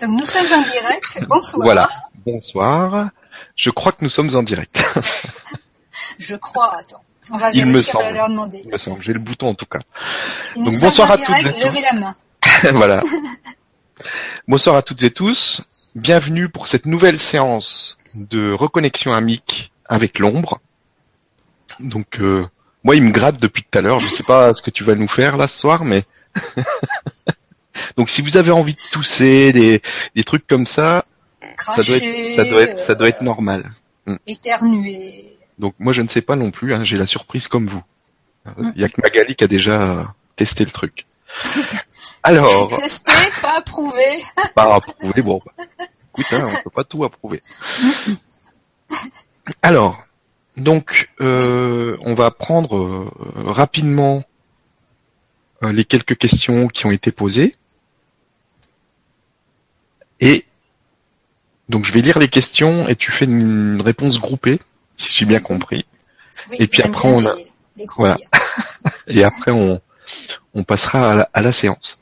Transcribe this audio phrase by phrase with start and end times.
[0.00, 1.24] Donc nous sommes en direct.
[1.28, 1.62] Bonsoir.
[1.64, 1.88] Voilà.
[2.26, 3.10] Bonsoir.
[3.56, 4.82] Je crois que nous sommes en direct.
[6.18, 6.76] Je crois.
[6.78, 7.02] Attends.
[7.32, 8.16] On va Il me vérifier, on va semble.
[8.16, 8.62] leur demander.
[8.64, 9.02] Il me semble.
[9.02, 9.80] J'ai le bouton en tout cas.
[10.48, 11.64] Si Donc, bonsoir à toutes et tous.
[11.66, 12.14] levez la main.
[12.72, 13.02] voilà.
[14.48, 15.60] Bonsoir à toutes et tous.
[15.94, 20.60] Bienvenue pour cette nouvelle séance de reconnexion amique avec l'ombre.
[21.80, 22.46] Donc euh,
[22.82, 23.98] moi il me gratte depuis tout à l'heure.
[23.98, 26.04] Je sais pas ce que tu vas nous faire là ce soir, mais
[27.96, 29.82] donc si vous avez envie de tousser, des,
[30.14, 31.04] des trucs comme ça,
[31.58, 33.70] ça doit être ça doit être ça doit être normal.
[34.08, 35.36] euh, éternuer.
[35.58, 36.74] Donc moi je ne sais pas non plus.
[36.74, 37.82] hein, J'ai la surprise comme vous.
[38.74, 41.04] Il y a que Magali qui a déjà testé le truc.
[42.22, 44.02] Alors, Testé, pas approuvé.
[44.54, 45.40] pas approuvé, bon.
[45.46, 45.64] bah,
[46.18, 47.40] Écoute, hein, on peut pas tout approuver.
[49.62, 50.02] Alors,
[50.56, 54.22] donc, euh, on va prendre euh, rapidement
[55.62, 57.56] euh, les quelques questions qui ont été posées.
[60.20, 60.44] Et
[61.68, 64.58] donc, je vais lire les questions et tu fais une réponse groupée,
[64.96, 65.86] si j'ai bien compris.
[66.50, 67.46] Oui, Et puis après, on a- les-
[67.76, 68.16] les gros Voilà.
[69.06, 69.80] Et après, on,
[70.54, 72.00] on passera à la, à la séance.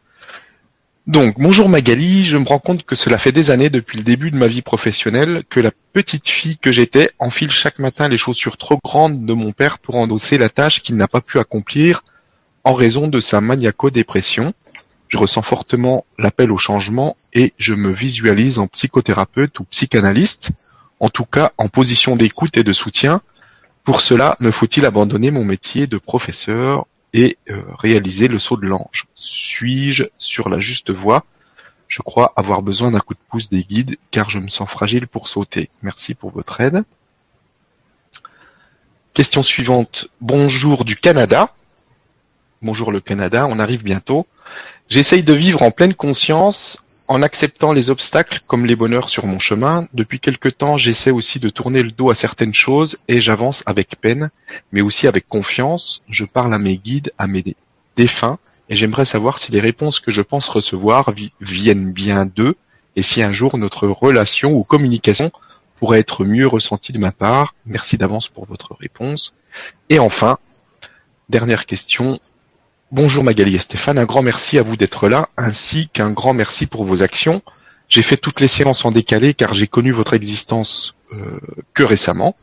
[1.06, 4.30] Donc, bonjour Magali, je me rends compte que cela fait des années depuis le début
[4.30, 8.58] de ma vie professionnelle que la petite fille que j'étais enfile chaque matin les chaussures
[8.58, 12.04] trop grandes de mon père pour endosser la tâche qu'il n'a pas pu accomplir
[12.64, 14.52] en raison de sa maniaco-dépression.
[15.08, 20.50] Je ressens fortement l'appel au changement et je me visualise en psychothérapeute ou psychanalyste,
[21.00, 23.22] en tout cas en position d'écoute et de soutien.
[23.84, 28.66] Pour cela, me faut-il abandonner mon métier de professeur et euh, réaliser le saut de
[28.66, 29.06] l'ange?
[29.14, 31.24] Suis-je sur la juste voie?
[31.88, 35.06] Je crois avoir besoin d'un coup de pouce des guides car je me sens fragile
[35.06, 35.70] pour sauter.
[35.82, 36.84] Merci pour votre aide.
[39.14, 40.08] Question suivante.
[40.20, 41.54] Bonjour du Canada.
[42.60, 44.26] Bonjour le Canada, on arrive bientôt.
[44.88, 49.38] J'essaye de vivre en pleine conscience en acceptant les obstacles comme les bonheurs sur mon
[49.38, 49.86] chemin.
[49.94, 53.98] Depuis quelque temps, j'essaie aussi de tourner le dos à certaines choses et j'avance avec
[54.00, 54.30] peine,
[54.72, 56.02] mais aussi avec confiance.
[56.08, 57.56] Je parle à mes guides, à mes dé-
[57.96, 58.38] défunts,
[58.68, 62.56] et j'aimerais savoir si les réponses que je pense recevoir vi- viennent bien d'eux
[62.96, 65.30] et si un jour notre relation ou communication
[65.78, 67.54] pourrait être mieux ressentie de ma part.
[67.64, 69.32] Merci d'avance pour votre réponse.
[69.88, 70.38] Et enfin,
[71.30, 72.18] dernière question.
[72.90, 76.64] Bonjour Magali et Stéphane, un grand merci à vous d'être là, ainsi qu'un grand merci
[76.64, 77.42] pour vos actions.
[77.90, 81.38] J'ai fait toutes les séances en décalé car j'ai connu votre existence euh,
[81.74, 82.34] que récemment.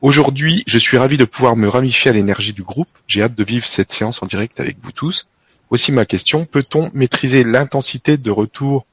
[0.00, 2.88] Aujourd'hui, je suis ravi de pouvoir me ramifier à l'énergie du groupe.
[3.06, 5.26] J'ai hâte de vivre cette séance en direct avec vous tous.
[5.68, 8.86] Aussi ma question, peut-on maîtriser l'intensité de retour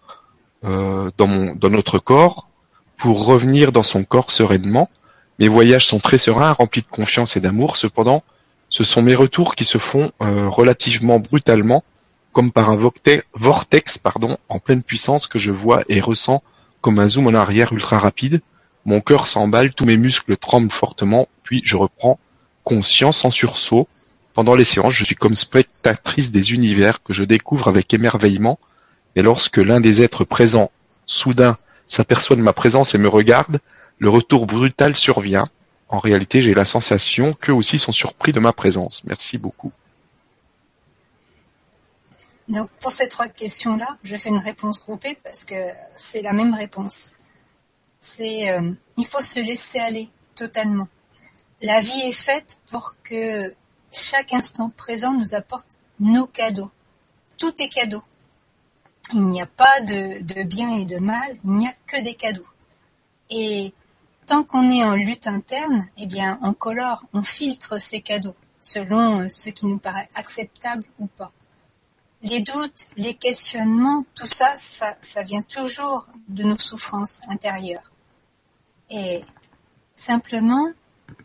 [0.66, 2.50] euh, dans, notre corps
[2.98, 4.90] pour revenir dans son corps sereinement?
[5.40, 7.78] Mes voyages sont très sereins, remplis de confiance et d'amour.
[7.78, 8.24] Cependant,
[8.78, 11.84] ce sont mes retours qui se font euh, relativement brutalement,
[12.32, 12.78] comme par un
[13.34, 16.44] vortex, pardon, en pleine puissance que je vois et ressens
[16.82, 18.40] comme un zoom en arrière ultra rapide.
[18.86, 22.20] Mon cœur s'emballe, tous mes muscles tremblent fortement, puis je reprends
[22.64, 23.88] conscience en sursaut.
[24.36, 28.60] Pendant les séances, je suis comme spectatrice des univers que je découvre avec émerveillement,
[29.16, 30.70] et lorsque l'un des êtres présents,
[31.08, 33.58] soudain, s'aperçoit de ma présence et me regarde,
[33.98, 35.50] le retour brutal survient.
[35.90, 39.04] En réalité, j'ai la sensation qu'eux aussi sont surpris de ma présence.
[39.06, 39.72] Merci beaucoup.
[42.50, 46.54] Donc pour ces trois questions-là, je fais une réponse groupée parce que c'est la même
[46.54, 47.12] réponse.
[48.00, 50.88] C'est euh, il faut se laisser aller totalement.
[51.62, 53.54] La vie est faite pour que
[53.92, 56.72] chaque instant présent nous apporte nos cadeaux.
[57.38, 58.04] Tout est cadeau.
[59.14, 62.14] Il n'y a pas de, de bien et de mal, il n'y a que des
[62.14, 62.48] cadeaux.
[63.30, 63.74] Et
[64.28, 69.22] tant qu'on est en lutte interne, eh bien on colore, on filtre ces cadeaux selon
[69.22, 71.32] euh, ce qui nous paraît acceptable ou pas
[72.22, 77.92] les doutes, les questionnements, tout ça, ça, vient toujours de nos souffrances intérieures.
[78.90, 79.22] Et
[79.96, 80.68] simplement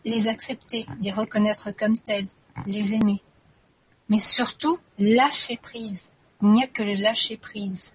[0.05, 2.27] les accepter, les reconnaître comme tels,
[2.67, 3.23] les aimer.
[4.09, 6.11] Mais surtout, lâcher prise.
[6.43, 7.95] Il n'y a que le lâcher prise.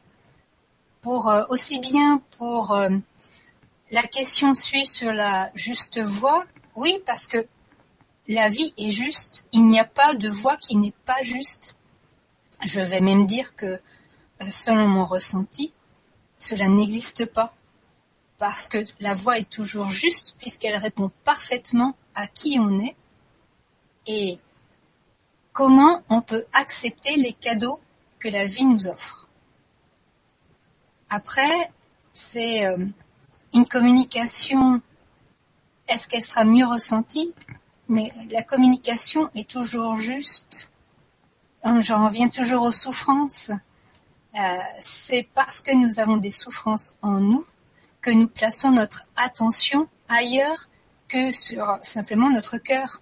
[1.01, 2.89] Pour euh, aussi bien pour euh,
[3.91, 6.45] la question suit sur la juste voie,
[6.75, 7.47] oui, parce que
[8.27, 9.45] la vie est juste.
[9.53, 11.77] Il n'y a pas de voie qui n'est pas juste.
[12.65, 15.73] Je vais même dire que, euh, selon mon ressenti,
[16.37, 17.53] cela n'existe pas.
[18.37, 22.95] Parce que la voix est toujours juste puisqu'elle répond parfaitement à qui on est
[24.05, 24.39] et
[25.53, 27.79] comment on peut accepter les cadeaux
[28.19, 29.27] que la vie nous offre.
[31.09, 31.71] Après,
[32.13, 32.85] c'est euh,
[33.57, 34.81] une communication.
[35.87, 37.33] Est-ce qu'elle sera mieux ressentie?
[37.87, 40.71] Mais la communication est toujours juste.
[41.79, 43.51] J'en reviens toujours aux souffrances.
[44.39, 47.45] euh, c'est parce que nous avons des souffrances en nous
[48.01, 50.69] que nous plaçons notre attention ailleurs
[51.07, 53.01] que sur simplement notre cœur.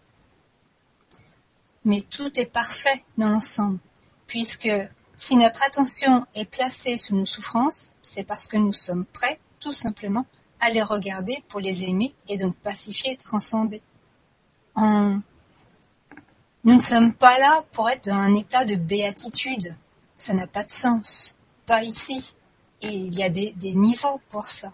[1.83, 3.79] Mais tout est parfait dans l'ensemble,
[4.25, 4.69] puisque
[5.17, 9.73] si notre attention est placée sur nos souffrances, c'est parce que nous sommes prêts, tout
[9.73, 10.25] simplement,
[10.65, 13.81] à les regarder pour les aimer et donc pacifier et transcender.
[14.77, 15.21] Nous
[16.73, 19.75] ne sommes pas là pour être dans un état de béatitude.
[20.17, 21.35] Ça n'a pas de sens.
[21.67, 22.35] Pas ici.
[22.81, 24.73] Et il y a des, des niveaux pour ça.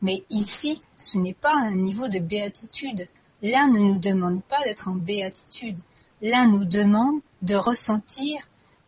[0.00, 3.06] Mais ici, ce n'est pas un niveau de béatitude.
[3.42, 5.78] L'un ne nous demande pas d'être en béatitude.
[6.22, 8.40] L'un nous demande de ressentir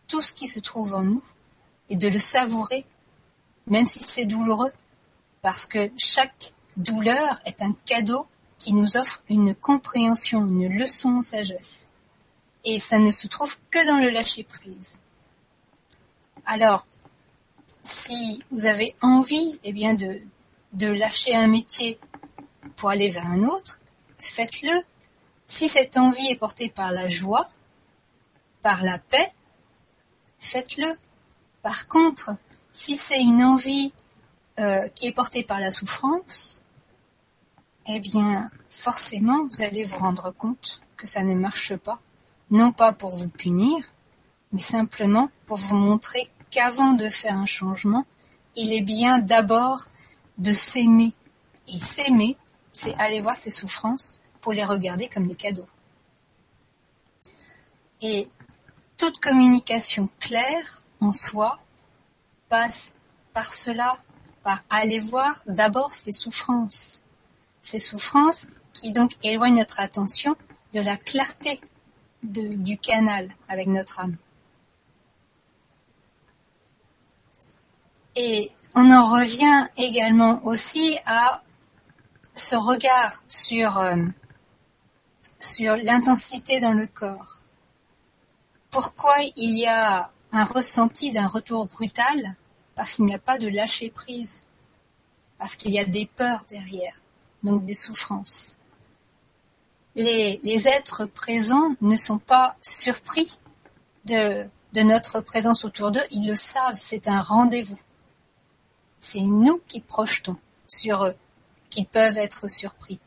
[0.06, 1.22] tout ce qui se trouve en nous
[1.90, 2.86] et de le savourer,
[3.66, 4.72] même si c'est douloureux,
[5.48, 8.26] parce que chaque douleur est un cadeau
[8.58, 11.88] qui nous offre une compréhension, une leçon en sagesse.
[12.66, 15.00] Et ça ne se trouve que dans le lâcher-prise.
[16.44, 16.86] Alors,
[17.80, 20.20] si vous avez envie eh bien, de,
[20.74, 21.98] de lâcher un métier
[22.76, 23.80] pour aller vers un autre,
[24.18, 24.82] faites-le.
[25.46, 27.48] Si cette envie est portée par la joie,
[28.60, 29.32] par la paix,
[30.38, 30.92] faites-le.
[31.62, 32.36] Par contre,
[32.70, 33.94] si c'est une envie
[34.58, 36.62] euh, qui est portée par la souffrance,
[37.86, 42.00] eh bien, forcément, vous allez vous rendre compte que ça ne marche pas.
[42.50, 43.84] Non pas pour vous punir,
[44.52, 48.04] mais simplement pour vous montrer qu'avant de faire un changement,
[48.56, 49.86] il est bien d'abord
[50.38, 51.12] de s'aimer.
[51.68, 52.36] Et s'aimer,
[52.72, 55.68] c'est aller voir ses souffrances pour les regarder comme des cadeaux.
[58.00, 58.28] Et
[58.96, 61.58] toute communication claire en soi
[62.48, 62.96] passe
[63.32, 63.98] par cela,
[64.70, 67.00] aller voir d'abord ses souffrances.
[67.60, 70.36] Ces souffrances qui donc éloignent notre attention
[70.74, 71.60] de la clarté
[72.22, 74.16] du canal avec notre âme.
[78.16, 81.42] Et on en revient également aussi à
[82.34, 83.96] ce regard sur, euh,
[85.38, 87.38] sur l'intensité dans le corps
[88.70, 92.36] pourquoi il y a un ressenti d'un retour brutal
[92.78, 94.46] Parce qu'il n'y a pas de lâcher prise,
[95.36, 97.02] parce qu'il y a des peurs derrière,
[97.42, 98.56] donc des souffrances.
[99.94, 103.38] Les, les êtres présents ne sont pas surpris
[104.06, 107.80] de, de notre présence autour d'eux, ils le savent, c'est un rendez-vous.
[109.00, 111.16] C'est nous qui projetons sur eux
[111.68, 112.98] qu'ils peuvent être surpris,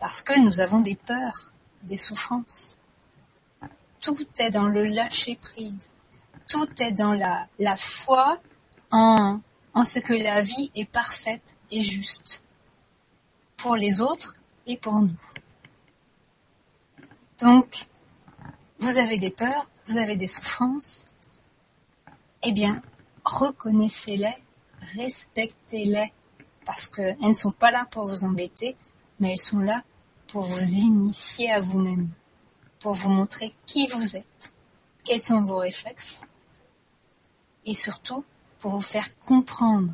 [0.00, 1.52] parce que nous avons des peurs,
[1.84, 2.76] des souffrances
[4.02, 5.94] tout est dans le lâcher prise.
[6.48, 8.38] Tout est dans la, la foi
[8.92, 9.40] en,
[9.84, 12.44] ce que la vie est parfaite et juste
[13.56, 14.34] pour les autres
[14.66, 15.18] et pour nous.
[17.40, 17.86] Donc,
[18.78, 21.06] vous avez des peurs, vous avez des souffrances,
[22.44, 22.80] eh bien,
[23.24, 24.36] reconnaissez-les,
[24.96, 26.12] respectez-les,
[26.64, 28.76] parce qu'elles ne sont pas là pour vous embêter,
[29.18, 29.82] mais elles sont là
[30.28, 32.08] pour vous initier à vous-même
[32.82, 34.52] pour vous montrer qui vous êtes,
[35.04, 36.22] quels sont vos réflexes,
[37.64, 38.24] et surtout
[38.62, 39.92] pour vous faire comprendre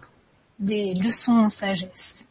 [0.58, 2.26] des leçons en sagesse.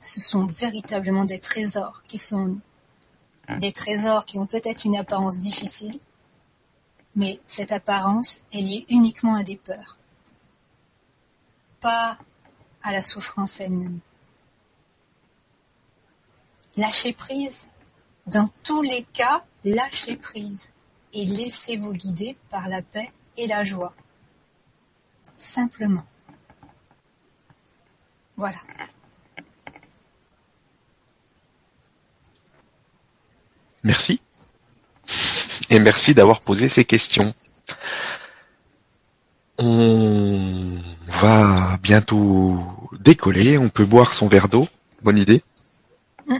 [0.00, 2.58] Ce sont véritablement des trésors qui sont
[3.58, 5.98] des trésors qui ont peut-être une apparence difficile,
[7.14, 9.98] mais cette apparence est liée uniquement à des peurs,
[11.80, 12.16] pas
[12.82, 14.00] à la souffrance elle-même.
[16.78, 17.68] Lâcher prise,
[18.26, 20.70] dans tous les cas, lâchez prise
[21.12, 23.94] et laissez-vous guider par la paix et la joie.
[25.36, 26.04] Simplement.
[28.36, 28.56] Voilà.
[33.82, 34.20] Merci.
[35.70, 37.34] Et merci d'avoir posé ces questions.
[39.58, 40.38] On
[41.08, 42.58] va bientôt
[43.00, 43.58] décoller.
[43.58, 44.68] On peut boire son verre d'eau.
[45.02, 45.42] Bonne idée.
[46.26, 46.36] Mmh.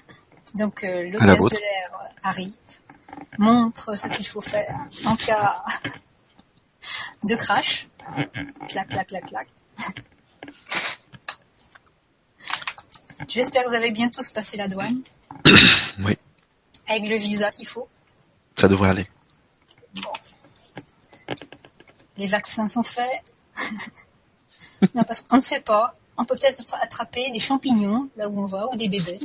[0.55, 2.53] Donc euh, l'hôtesse de l'air arrive,
[3.39, 4.75] montre ce qu'il faut faire
[5.05, 5.63] en cas
[7.25, 7.89] de crash.
[8.69, 9.49] Clac, clac, clac, clac.
[13.29, 15.03] J'espère que vous avez bien tous passé la douane.
[16.05, 16.15] Oui.
[16.89, 17.89] Avec le visa qu'il faut.
[18.55, 19.09] Ça devrait aller.
[20.03, 20.13] Bon.
[22.19, 23.33] Les vaccins sont faits.
[24.95, 25.97] non, parce qu'on ne sait pas.
[26.19, 29.19] On peut peut-être attraper des champignons là où on va ou des bébés.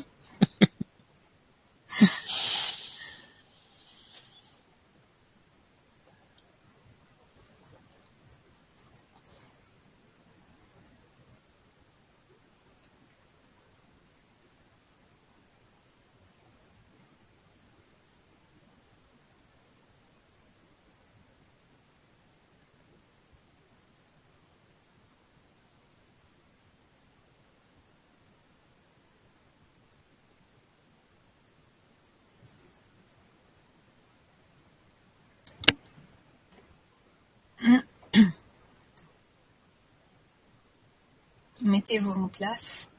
[41.64, 42.90] Mettez-vous en place.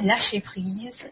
[0.00, 1.08] Lâchez prise.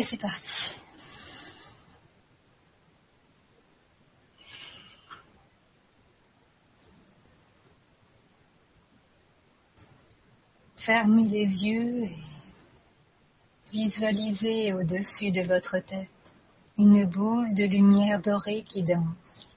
[0.00, 0.80] Et c'est parti.
[10.74, 12.16] Fermez les yeux et
[13.72, 16.08] visualisez au-dessus de votre tête
[16.78, 19.54] une boule de lumière dorée qui danse.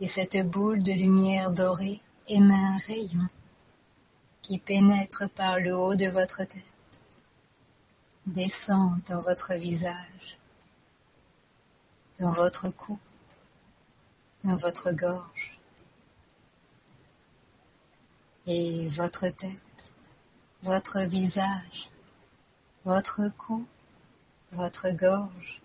[0.00, 3.28] Et cette boule de lumière dorée émet un rayon
[4.42, 6.69] qui pénètre par le haut de votre tête
[8.26, 10.38] descend dans votre visage,
[12.18, 12.98] dans votre cou,
[14.44, 15.58] dans votre gorge
[18.46, 19.92] et votre tête,
[20.62, 21.90] votre visage,
[22.84, 23.66] votre cou,
[24.52, 25.60] votre gorge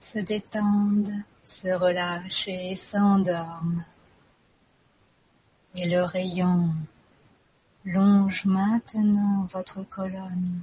[0.00, 3.84] se détendent, se relâchent et s'endorment.
[5.74, 6.70] Et le rayon
[7.84, 10.62] longe maintenant votre colonne,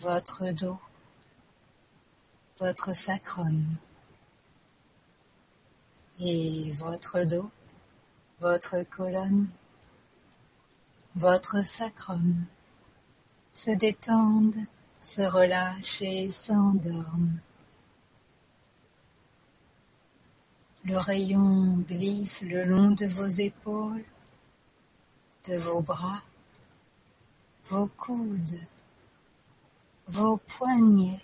[0.00, 0.80] votre dos,
[2.58, 3.76] votre sacrum
[6.18, 7.50] et votre dos,
[8.40, 9.46] votre colonne,
[11.16, 12.46] votre sacrum
[13.52, 14.66] se détendent,
[15.02, 17.38] se relâchent et s'endorment.
[20.84, 24.04] Le rayon glisse le long de vos épaules,
[25.44, 26.22] de vos bras,
[27.66, 28.60] vos coudes,
[30.10, 31.22] vos poignets,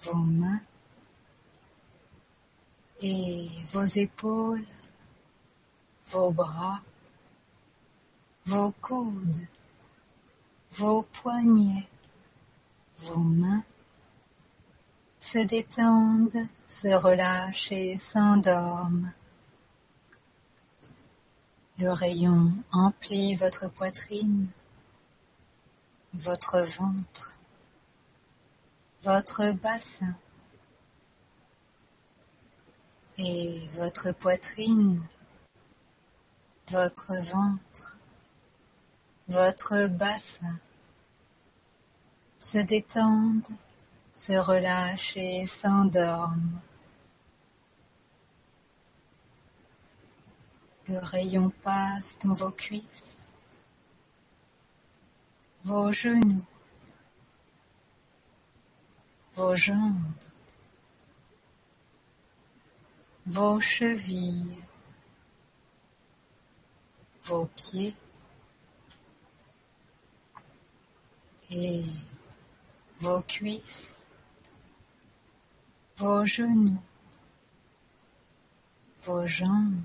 [0.00, 0.60] vos mains
[3.00, 4.66] et vos épaules,
[6.06, 6.82] vos bras,
[8.44, 9.48] vos coudes,
[10.72, 11.88] vos poignets,
[12.98, 13.64] vos mains
[15.18, 19.12] se détendent, se relâchent et s'endorment.
[21.78, 24.46] Le rayon emplit votre poitrine,
[26.14, 27.36] votre ventre,
[29.02, 30.14] votre bassin
[33.18, 35.02] et votre poitrine,
[36.68, 37.98] votre ventre,
[39.28, 40.54] votre bassin
[42.38, 43.46] se détendent,
[44.12, 46.60] se relâchent et s'endorment.
[50.86, 53.33] Le rayon passe dans vos cuisses,
[55.64, 56.44] vos genoux,
[59.32, 60.12] vos jambes,
[63.24, 64.62] vos chevilles,
[67.22, 67.96] vos pieds.
[71.50, 71.84] Et
[72.98, 74.04] vos cuisses,
[75.96, 76.82] vos genoux,
[78.98, 79.84] vos jambes,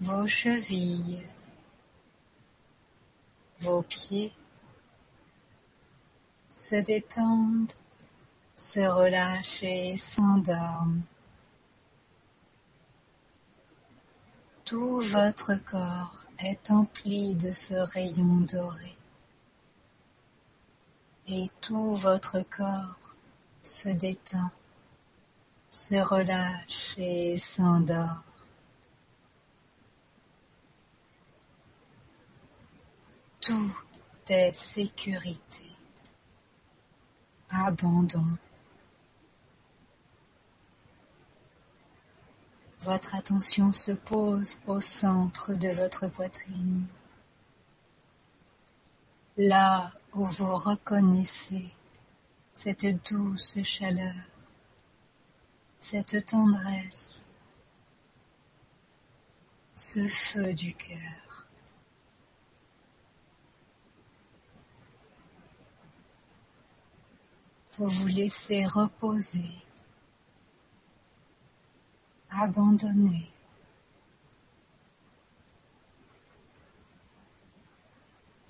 [0.00, 1.37] vos chevilles,
[3.60, 4.32] vos pieds
[6.56, 7.72] se détendent,
[8.56, 11.02] se relâchent et s'endorment.
[14.64, 18.98] Tout votre corps est empli de ce rayon doré
[21.30, 23.16] et tout votre corps
[23.62, 24.50] se détend,
[25.68, 28.27] se relâche et s'endort.
[33.48, 33.72] Tout
[34.28, 35.70] est sécurité,
[37.48, 38.26] abandon.
[42.80, 46.86] Votre attention se pose au centre de votre poitrine,
[49.38, 51.74] là où vous reconnaissez
[52.52, 54.26] cette douce chaleur,
[55.80, 57.24] cette tendresse,
[59.72, 61.27] ce feu du cœur.
[67.78, 69.52] Vous vous laissez reposer,
[72.28, 73.30] abandonner.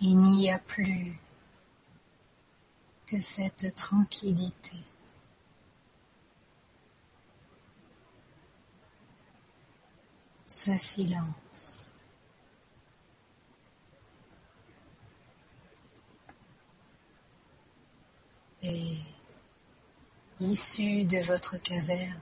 [0.00, 1.20] Il n'y a plus
[3.06, 4.78] que cette tranquillité.
[10.46, 11.88] Ce silence.
[18.62, 18.98] et
[20.40, 22.20] issu de votre caverne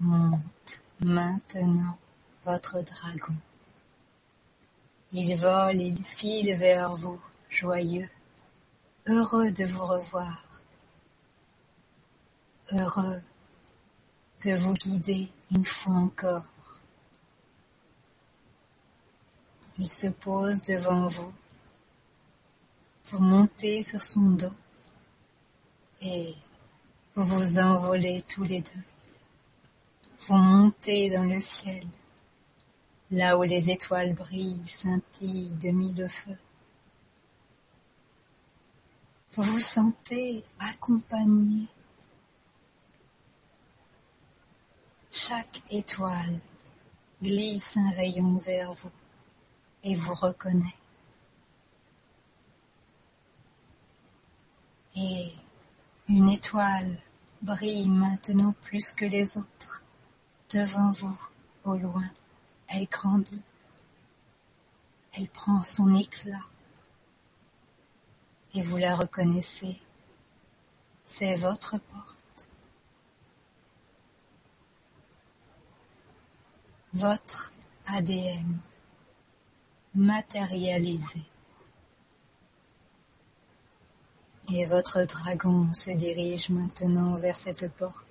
[0.00, 1.96] monte maintenant
[2.42, 3.34] votre dragon.
[5.12, 8.08] Il vole, il file vers vous, joyeux,
[9.06, 10.42] heureux de vous revoir,
[12.72, 13.22] heureux
[14.44, 16.44] de vous guider une fois encore.
[19.78, 21.32] Il se pose devant vous,
[23.10, 24.52] vous montez sur son dos
[26.02, 26.34] et
[27.16, 28.82] vous vous envolez tous les deux.
[30.26, 31.86] Vous montez dans le ciel,
[33.10, 36.38] là où les étoiles brillent, scintillent de mille feux.
[39.32, 41.68] Vous vous sentez accompagné.
[45.10, 46.40] Chaque étoile
[47.22, 48.90] glisse un rayon vers vous
[49.84, 50.74] et vous reconnaît.
[54.96, 55.32] Et
[56.08, 56.98] une étoile
[57.44, 59.82] brille maintenant plus que les autres.
[60.50, 61.18] Devant vous,
[61.64, 62.08] au loin,
[62.68, 63.42] elle grandit.
[65.12, 66.44] Elle prend son éclat.
[68.54, 69.78] Et vous la reconnaissez.
[71.02, 72.48] C'est votre porte.
[76.94, 77.52] Votre
[77.86, 78.58] ADN
[79.94, 81.22] matérialisé.
[84.52, 88.06] Et votre dragon se dirige maintenant vers cette porte.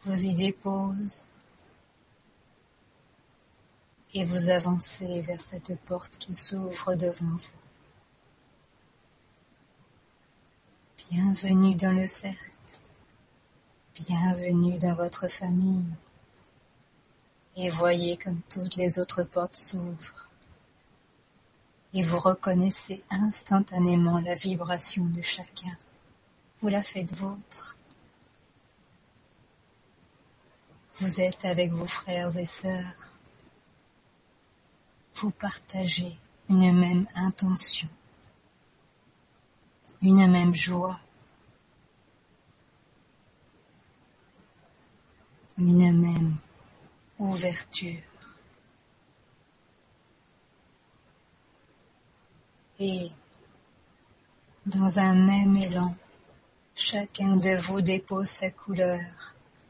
[0.00, 1.24] Vous y dépose
[4.14, 7.62] et vous avancez vers cette porte qui s'ouvre devant vous.
[11.10, 12.50] Bienvenue dans le cercle.
[13.94, 15.94] Bienvenue dans votre famille.
[17.56, 20.31] Et voyez comme toutes les autres portes s'ouvrent.
[21.94, 25.76] Et vous reconnaissez instantanément la vibration de chacun.
[26.60, 27.76] Vous la faites vôtre.
[30.94, 33.18] Vous êtes avec vos frères et sœurs.
[35.14, 37.88] Vous partagez une même intention,
[40.02, 41.00] une même joie,
[45.58, 46.36] une même
[47.18, 48.11] ouverture.
[52.84, 53.12] Et
[54.66, 55.94] dans un même élan,
[56.74, 58.98] chacun de vous dépose sa couleur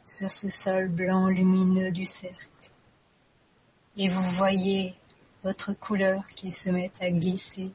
[0.03, 2.71] sur ce sol blanc lumineux du cercle.
[3.99, 4.95] Et vous voyez
[5.45, 7.71] votre couleur qui se met à glisser,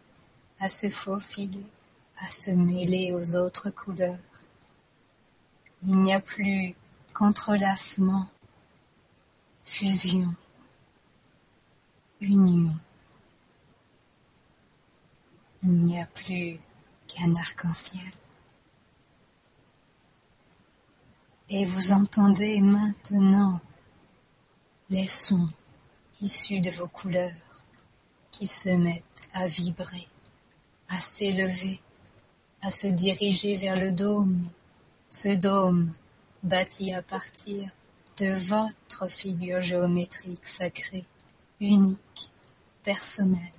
[0.59, 1.67] à se faufiler,
[2.17, 4.17] à se mêler aux autres couleurs.
[5.83, 6.73] Il n'y a plus
[7.13, 8.25] qu'entrelacement,
[9.63, 10.33] fusion,
[12.21, 12.75] union.
[15.69, 16.57] Il n'y a plus
[17.09, 18.13] qu'un arc-en-ciel.
[21.49, 23.59] Et vous entendez maintenant
[24.89, 25.45] les sons
[26.21, 27.33] issus de vos couleurs
[28.31, 30.07] qui se mettent à vibrer,
[30.87, 31.81] à s'élever,
[32.61, 34.47] à se diriger vers le dôme,
[35.09, 35.91] ce dôme
[36.43, 37.69] bâti à partir
[38.15, 41.05] de votre figure géométrique sacrée,
[41.59, 42.31] unique,
[42.83, 43.56] personnelle.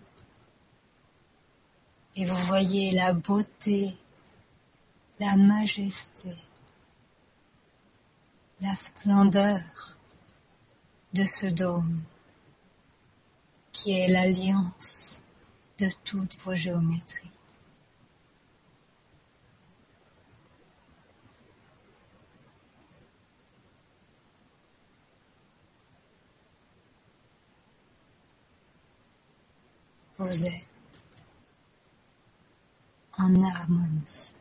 [2.21, 3.97] Et vous voyez la beauté,
[5.21, 6.35] la majesté,
[8.61, 9.61] la splendeur
[11.13, 12.03] de ce dôme
[13.71, 15.23] qui est l'alliance
[15.79, 17.31] de toutes vos géométries.
[30.19, 30.68] Vous êtes
[33.19, 34.33] en harmonie.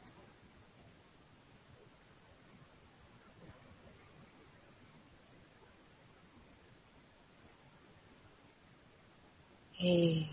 [9.79, 10.25] Et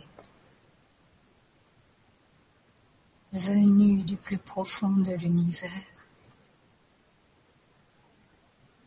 [3.33, 5.70] venu du plus profond de l'univers,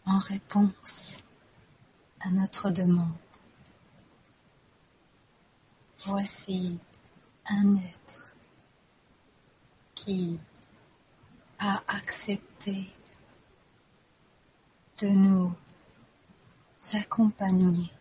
[0.05, 1.17] en réponse
[2.21, 3.13] à notre demande,
[6.05, 6.79] voici
[7.45, 8.26] un être
[10.07, 10.39] qui
[11.59, 12.87] a accepté
[14.99, 15.53] de nous
[16.93, 17.91] accompagner,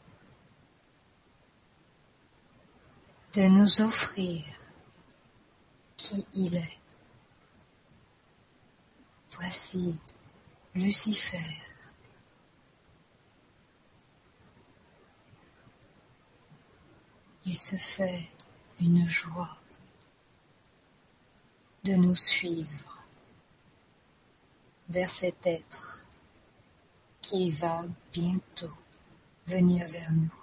[3.34, 4.44] de nous offrir
[5.96, 6.78] qui il est.
[9.30, 9.98] Voici
[10.76, 11.60] Lucifer.
[17.46, 18.30] Il se fait
[18.80, 19.58] une joie
[21.86, 23.06] de nous suivre
[24.88, 26.04] vers cet être
[27.20, 28.76] qui va bientôt
[29.46, 30.34] venir vers nous.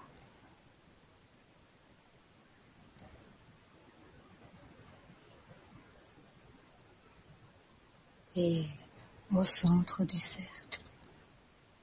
[8.38, 8.66] Et
[9.34, 10.82] au centre du cercle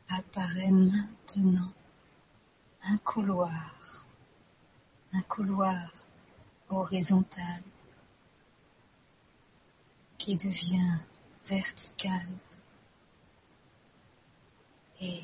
[0.09, 1.73] apparaît maintenant
[2.85, 4.07] un couloir,
[5.13, 5.93] un couloir
[6.71, 7.61] horizontal
[10.21, 10.99] qui devient
[11.47, 12.27] vertical
[15.01, 15.23] et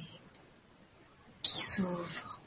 [1.43, 2.41] qui s'ouvre.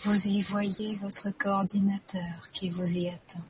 [0.00, 3.44] Vous y voyez votre coordinateur qui vous y attend.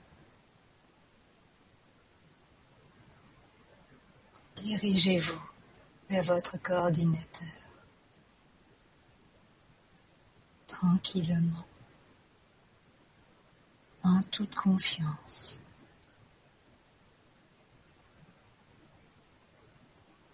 [4.57, 5.51] Dirigez-vous
[6.11, 7.49] vers votre coordinateur
[10.67, 11.65] tranquillement,
[14.07, 15.61] en toute confiance.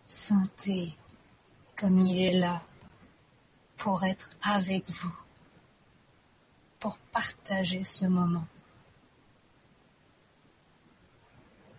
[0.06, 0.94] Sentez
[1.76, 2.62] comme il est là
[3.76, 5.16] pour être avec vous,
[6.78, 8.44] pour partager ce moment,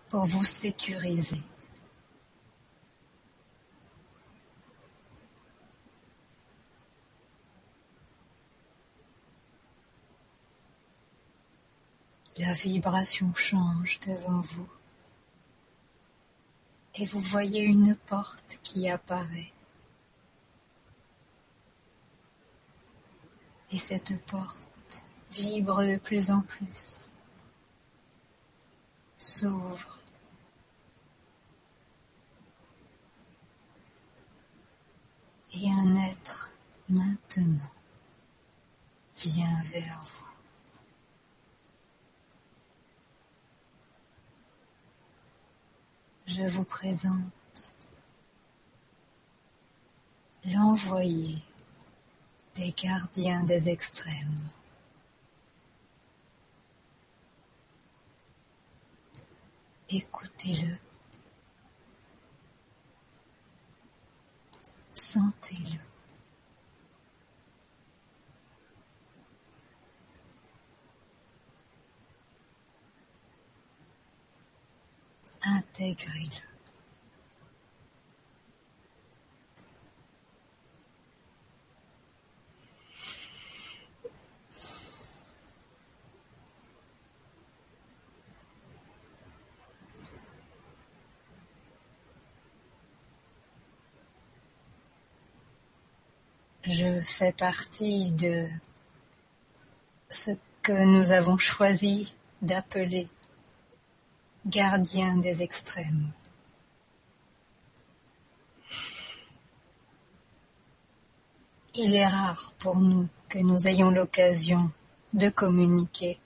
[0.09, 1.41] pour vous sécuriser.
[12.39, 14.67] La vibration change devant vous
[16.95, 19.51] et vous voyez une porte qui apparaît.
[23.71, 24.69] Et cette porte
[25.31, 27.09] vibre de plus en plus,
[29.17, 29.97] s'ouvre.
[35.55, 36.51] Et un être
[36.89, 37.71] maintenant
[39.15, 40.22] vient vers vous.
[46.33, 47.71] Je vous présente
[50.45, 51.37] l'envoyé
[52.55, 54.35] des gardiens des extrêmes.
[59.89, 60.77] Écoutez-le,
[64.91, 65.92] sentez-le.
[75.43, 76.53] Intégrez-le.
[96.65, 98.47] Je fais partie de
[100.09, 103.07] ce que nous avons choisi d'appeler
[104.45, 106.11] gardien des extrêmes.
[111.75, 114.71] Il est rare pour nous que nous ayons l'occasion
[115.13, 116.19] de communiquer,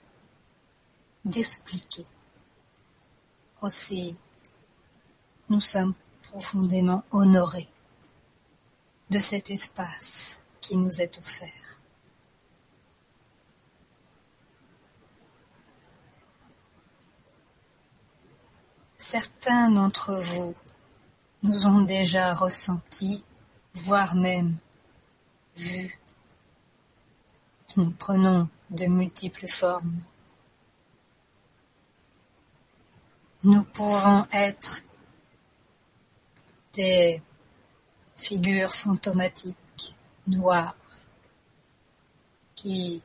[1.24, 2.04] d'expliquer.
[3.62, 4.16] Aussi,
[5.48, 7.68] nous sommes profondément honorés
[9.10, 11.77] de cet espace qui nous est offert.
[19.10, 20.54] Certains d'entre vous
[21.42, 23.24] nous ont déjà ressentis,
[23.72, 24.58] voire même
[25.56, 25.98] vus.
[27.78, 30.02] Nous prenons de multiples formes.
[33.44, 34.82] Nous pouvons être
[36.74, 37.22] des
[38.14, 40.76] figures fantomatiques, noires,
[42.54, 43.00] qui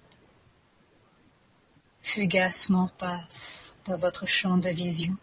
[2.02, 5.16] fugacement passent dans votre champ de vision.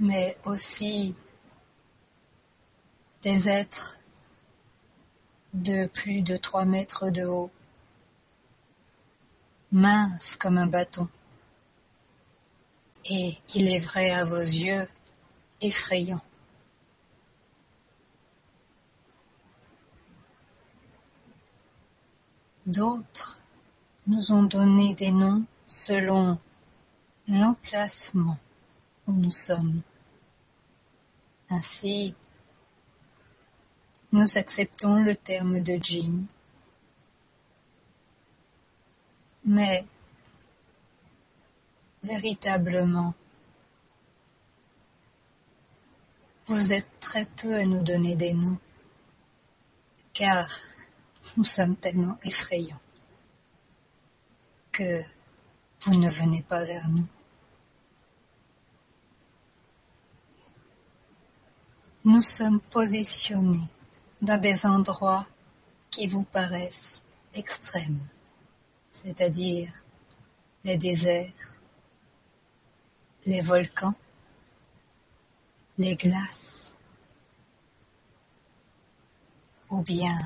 [0.00, 1.14] Mais aussi
[3.22, 3.98] des êtres
[5.52, 7.50] de plus de trois mètres de haut,
[9.72, 11.06] minces comme un bâton,
[13.04, 14.88] et il est vrai à vos yeux
[15.60, 16.22] effrayants.
[22.66, 23.42] D'autres
[24.06, 26.38] nous ont donné des noms selon
[27.26, 28.38] l'emplacement
[29.06, 29.82] où nous sommes.
[31.50, 32.14] Ainsi,
[34.12, 36.26] nous acceptons le terme de djinn.
[39.44, 39.84] Mais,
[42.02, 43.14] véritablement,
[46.46, 48.58] vous êtes très peu à nous donner des noms,
[50.12, 50.48] car
[51.36, 52.80] nous sommes tellement effrayants.
[54.72, 55.02] que
[55.80, 57.06] vous ne venez pas vers nous
[62.02, 63.68] Nous sommes positionnés
[64.22, 65.26] dans des endroits
[65.90, 67.02] qui vous paraissent
[67.34, 68.08] extrêmes,
[68.90, 69.70] c'est-à-dire
[70.64, 71.58] les déserts,
[73.26, 73.92] les volcans,
[75.76, 76.74] les glaces,
[79.68, 80.18] ou bien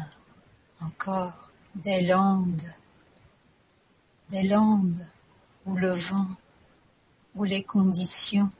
[0.80, 2.72] encore des landes,
[4.28, 5.04] des landes
[5.66, 6.28] où le vent,
[7.34, 8.52] où les conditions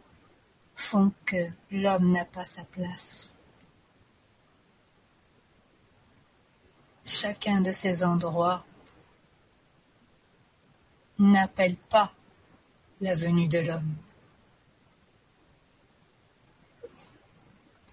[0.75, 3.39] font que l'homme n'a pas sa place.
[7.05, 8.65] Chacun de ces endroits
[11.19, 12.13] n'appelle pas
[13.01, 13.95] la venue de l'homme.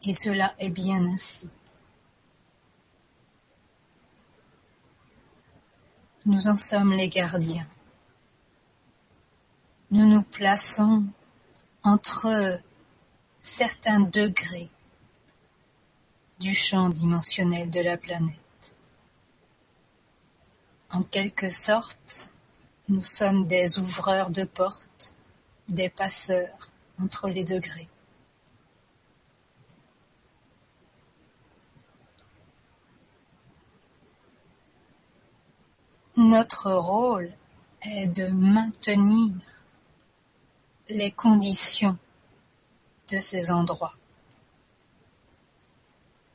[0.04, 1.48] Et cela est bien ainsi.
[6.26, 7.67] Nous en sommes les gardiens.
[9.91, 11.06] Nous nous plaçons
[11.84, 12.60] entre
[13.41, 14.69] certains degrés
[16.39, 18.75] du champ dimensionnel de la planète.
[20.91, 22.32] En quelque sorte,
[22.89, 25.13] nous sommes des ouvreurs de portes,
[25.69, 27.88] des passeurs entre les degrés.
[36.17, 37.32] Notre rôle
[37.82, 39.34] est de maintenir
[40.89, 41.97] les conditions
[43.19, 43.95] ces endroits.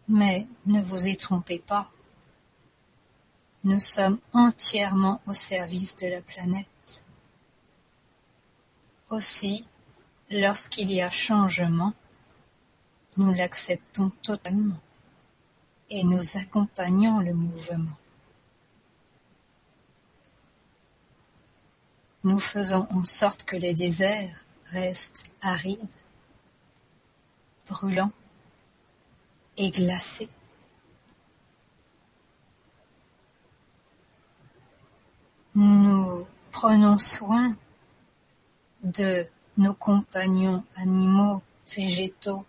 [0.08, 1.90] Mais ne vous y trompez pas,
[3.64, 7.04] nous sommes entièrement au service de la planète.
[9.10, 9.66] Aussi,
[10.30, 11.92] lorsqu'il y a changement,
[13.16, 14.78] nous l'acceptons totalement
[15.90, 17.96] et nous accompagnons le mouvement.
[22.24, 25.94] Nous faisons en sorte que les déserts restent arides,
[27.68, 28.12] brûlants
[29.56, 30.28] et glacés.
[35.54, 37.56] Nous prenons soin
[38.82, 39.26] de
[39.56, 41.42] nos compagnons animaux,
[41.74, 42.44] végétaux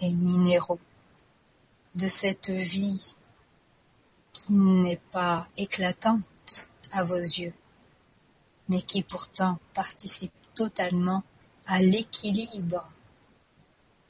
[0.00, 0.80] et minéraux,
[1.94, 3.14] de cette vie
[4.32, 7.52] qui n'est pas éclatante à vos yeux
[8.68, 11.22] mais qui pourtant participe totalement
[11.66, 12.88] à l'équilibre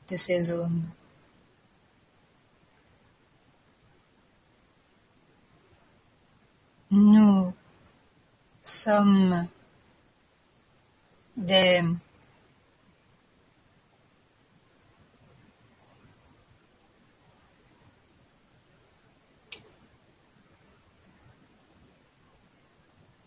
[0.09, 0.89] de ces zones.
[6.91, 7.53] Nous
[8.63, 9.49] sommes
[11.37, 11.83] des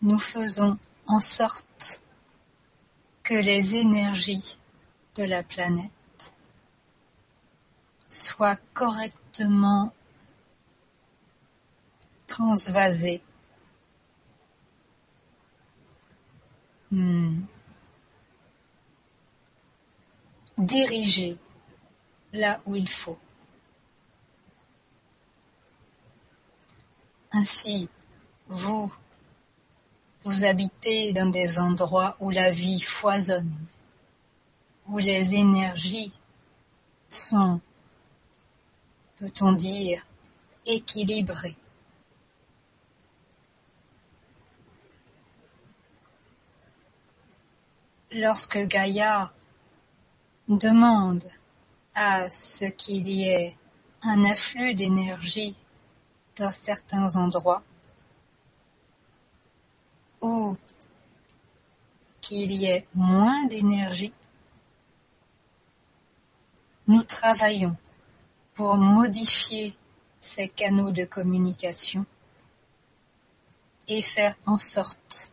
[0.02, 2.00] nous faisons en sorte
[3.22, 4.58] que les énergies
[5.14, 5.90] de la planète
[8.10, 9.94] soient correctement
[12.26, 13.22] transvasées,
[16.90, 17.40] hmm,
[20.58, 21.38] dirigées
[22.32, 23.18] là où il faut.
[27.32, 27.88] Ainsi,
[28.48, 28.92] vous
[30.22, 33.54] vous habitez dans des endroits où la vie foisonne,
[34.88, 36.12] où les énergies
[37.08, 37.60] sont,
[39.20, 40.06] peut-on dire,
[40.64, 41.56] équilibrées.
[48.12, 49.30] Lorsque Gaïa
[50.48, 51.24] demande
[51.94, 53.56] à ce qu'il y ait
[54.02, 55.54] un afflux d'énergie
[56.36, 57.62] dans certains endroits,
[60.22, 60.56] ou
[62.22, 64.14] qu'il y ait moins d'énergie,
[66.86, 67.76] nous travaillons
[68.60, 69.74] pour modifier
[70.20, 72.04] ces canaux de communication
[73.88, 75.32] et faire en sorte,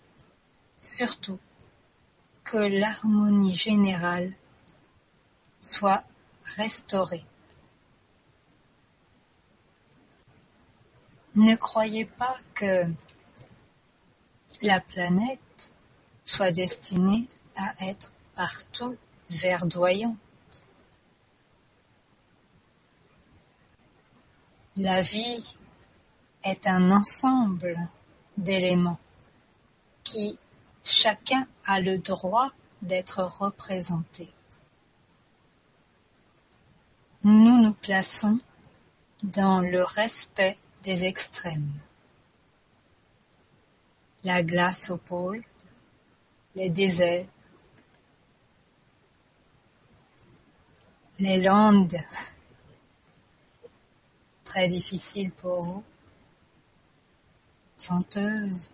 [0.79, 1.37] surtout,
[2.45, 4.31] que l'harmonie générale
[5.59, 6.05] soit
[6.55, 7.25] restaurée.
[11.35, 12.85] Ne croyez pas que
[14.61, 15.73] la planète
[16.23, 18.95] soit destinée à être partout
[19.29, 20.15] verdoyante.
[24.77, 25.57] La vie
[26.43, 27.75] est un ensemble
[28.37, 28.99] d'éléments
[30.03, 30.37] qui
[30.83, 34.31] chacun a le droit d'être représenté.
[37.23, 38.37] Nous nous plaçons
[39.23, 41.73] dans le respect des extrêmes
[44.23, 45.41] la glace au pôle,
[46.55, 47.27] les déserts,
[51.19, 51.97] les landes,
[54.57, 55.83] très difficiles pour vous,
[57.87, 58.73] venteuses,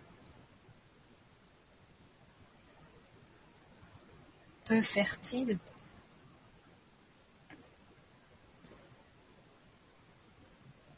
[4.64, 5.58] peu fertiles.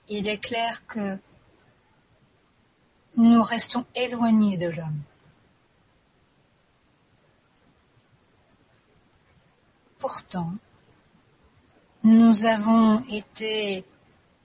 [0.09, 1.19] Il est clair que
[3.17, 5.03] nous restons éloignés de l'homme.
[9.99, 10.53] Pourtant,
[12.05, 13.85] nous avons été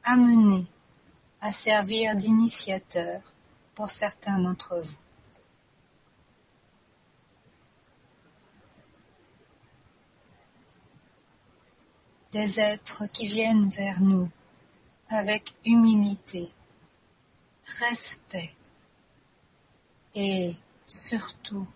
[0.03, 0.67] amenés
[1.41, 3.21] à servir d'initiateurs
[3.75, 4.95] pour certains d'entre vous.
[12.31, 14.29] Des êtres qui viennent vers nous
[15.09, 16.49] avec humilité,
[17.81, 18.55] respect
[20.15, 20.55] et
[20.87, 21.67] surtout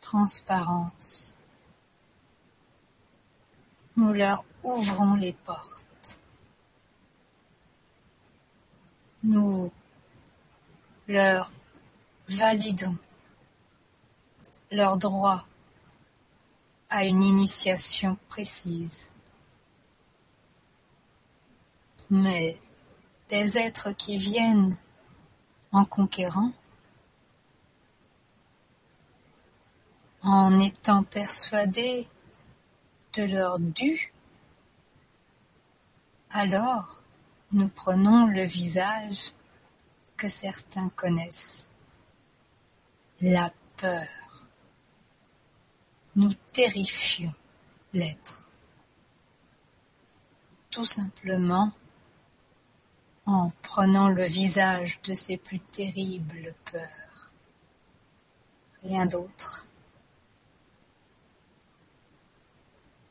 [0.00, 1.36] transparence.
[3.96, 5.86] Nous leur ouvrons les portes.
[9.24, 9.72] Nous
[11.08, 11.50] leur
[12.28, 12.96] validons
[14.70, 15.46] leur droit
[16.90, 19.10] à une initiation précise.
[22.10, 22.58] Mais
[23.30, 24.76] des êtres qui viennent
[25.72, 26.52] en conquérant,
[30.22, 32.06] en étant persuadés
[33.14, 34.12] de leur dû,
[36.28, 37.00] alors
[37.54, 39.32] nous prenons le visage
[40.16, 41.68] que certains connaissent,
[43.20, 44.08] la peur.
[46.16, 47.32] Nous terrifions
[47.92, 48.44] l'être,
[50.70, 51.72] tout simplement
[53.24, 57.30] en prenant le visage de ses plus terribles peurs.
[58.82, 59.68] Rien d'autre.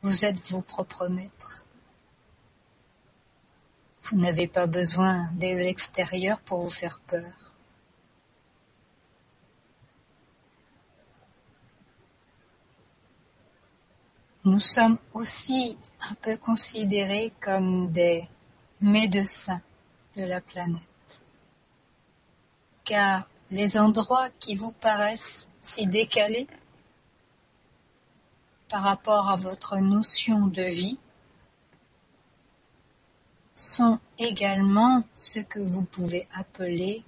[0.02, 1.63] Vous êtes vos propres maîtres.
[4.04, 7.32] Vous n'avez pas besoin de l'extérieur pour vous faire peur.
[14.44, 15.78] Nous sommes aussi
[16.10, 18.28] un peu considérés comme des
[18.82, 19.62] médecins
[20.18, 21.22] de la planète.
[22.84, 26.48] Car les endroits qui vous paraissent si décalés
[28.68, 31.00] par rapport à votre notion de vie
[33.64, 37.02] sont également ce que vous pouvez appeler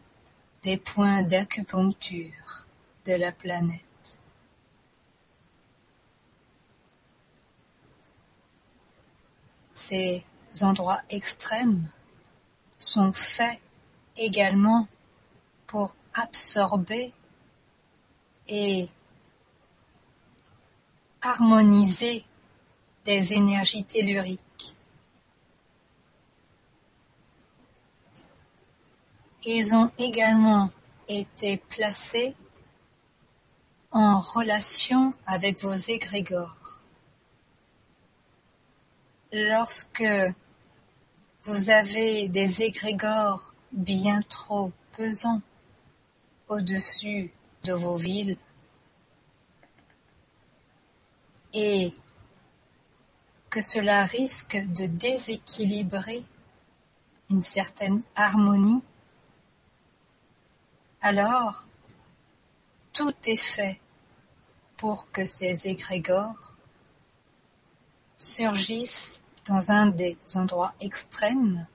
[0.63, 2.65] des points d'acupuncture
[3.05, 4.19] de la planète.
[9.73, 10.23] Ces
[10.61, 11.89] endroits extrêmes
[12.77, 13.59] sont faits
[14.15, 14.87] également
[15.67, 17.11] pour absorber
[18.47, 18.87] et
[21.21, 22.23] harmoniser
[23.03, 24.39] des énergies telluriques.
[29.47, 30.71] Ils ont également
[31.07, 32.35] été placés
[33.91, 36.81] en relation avec vos égrégores.
[39.31, 40.03] Lorsque
[41.43, 45.41] vous avez des égrégores bien trop pesants
[46.47, 47.31] au-dessus
[47.65, 48.37] de vos villes
[51.53, 51.93] et
[53.51, 56.23] que cela risque de déséquilibrer
[57.29, 58.83] une certaine harmonie,
[61.05, 61.67] alors
[62.91, 63.79] tout est fait
[64.75, 66.55] pour que ces égrégores
[68.17, 71.67] surgissent dans un des endroits extrêmes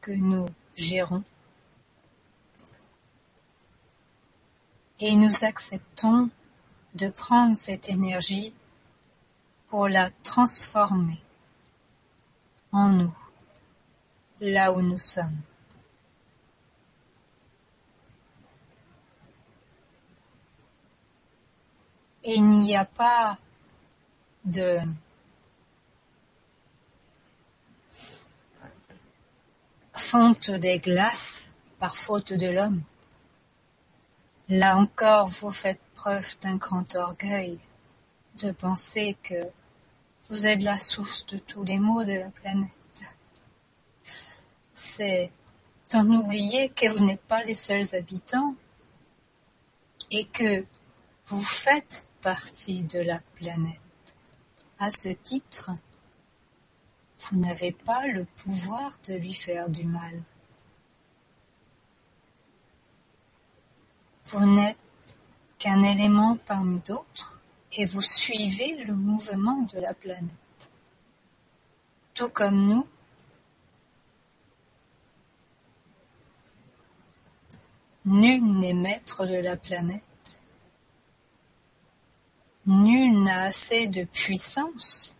[0.00, 1.22] que nous gérons
[5.00, 6.30] et nous acceptons
[6.94, 8.54] de prendre cette énergie
[9.66, 11.20] pour la transformer
[12.72, 13.14] en nous,
[14.40, 15.42] là où nous sommes.
[22.34, 23.38] Il n'y a pas
[24.44, 24.80] de
[29.94, 32.82] fonte des glaces par faute de l'homme.
[34.50, 37.58] Là encore, vous faites preuve d'un grand orgueil
[38.40, 39.50] de penser que
[40.28, 43.14] vous êtes la source de tous les maux de la planète.
[44.74, 45.32] C'est
[45.94, 48.54] en oublier que vous n'êtes pas les seuls habitants
[50.10, 50.64] et que
[51.26, 53.80] vous faites partie de la planète.
[54.78, 55.70] À ce titre,
[57.18, 60.22] vous n'avez pas le pouvoir de lui faire du mal.
[64.26, 64.78] Vous n'êtes
[65.58, 67.40] qu'un élément parmi d'autres
[67.72, 70.70] et vous suivez le mouvement de la planète.
[72.14, 72.86] Tout comme nous,
[78.04, 80.02] nul n'est maître de la planète.
[82.68, 85.16] Nul n'a assez de puissance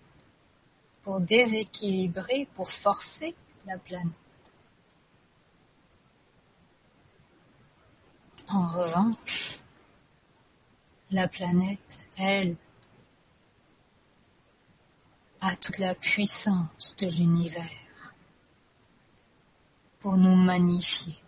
[1.01, 3.35] pour déséquilibrer, pour forcer
[3.67, 4.13] la planète.
[8.51, 9.61] En revanche,
[11.11, 12.55] la planète, elle,
[15.41, 18.15] a toute la puissance de l'univers
[20.01, 21.19] pour nous magnifier.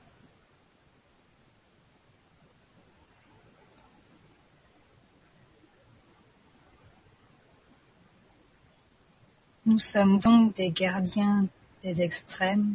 [9.70, 11.46] Nous sommes donc des gardiens
[11.80, 12.74] des extrêmes,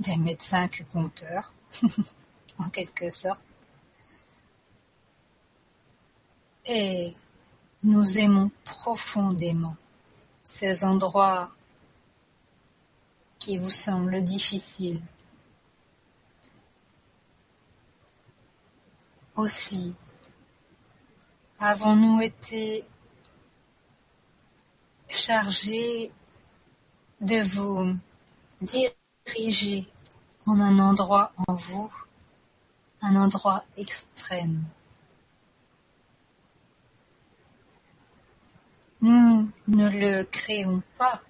[0.00, 1.54] des médecins acupuncteurs,
[2.58, 3.44] en quelque sorte.
[6.64, 7.14] Et
[7.84, 9.76] nous aimons profondément
[10.42, 11.54] ces endroits
[13.38, 15.02] qui vous semblent difficiles.
[19.36, 19.94] Aussi,
[21.60, 22.84] avons-nous été
[25.16, 26.12] chargé
[27.20, 27.96] de vous
[28.60, 29.88] diriger
[30.46, 31.92] en un endroit en vous,
[33.00, 34.64] un endroit extrême.
[39.00, 41.22] Nous ne le créons pas,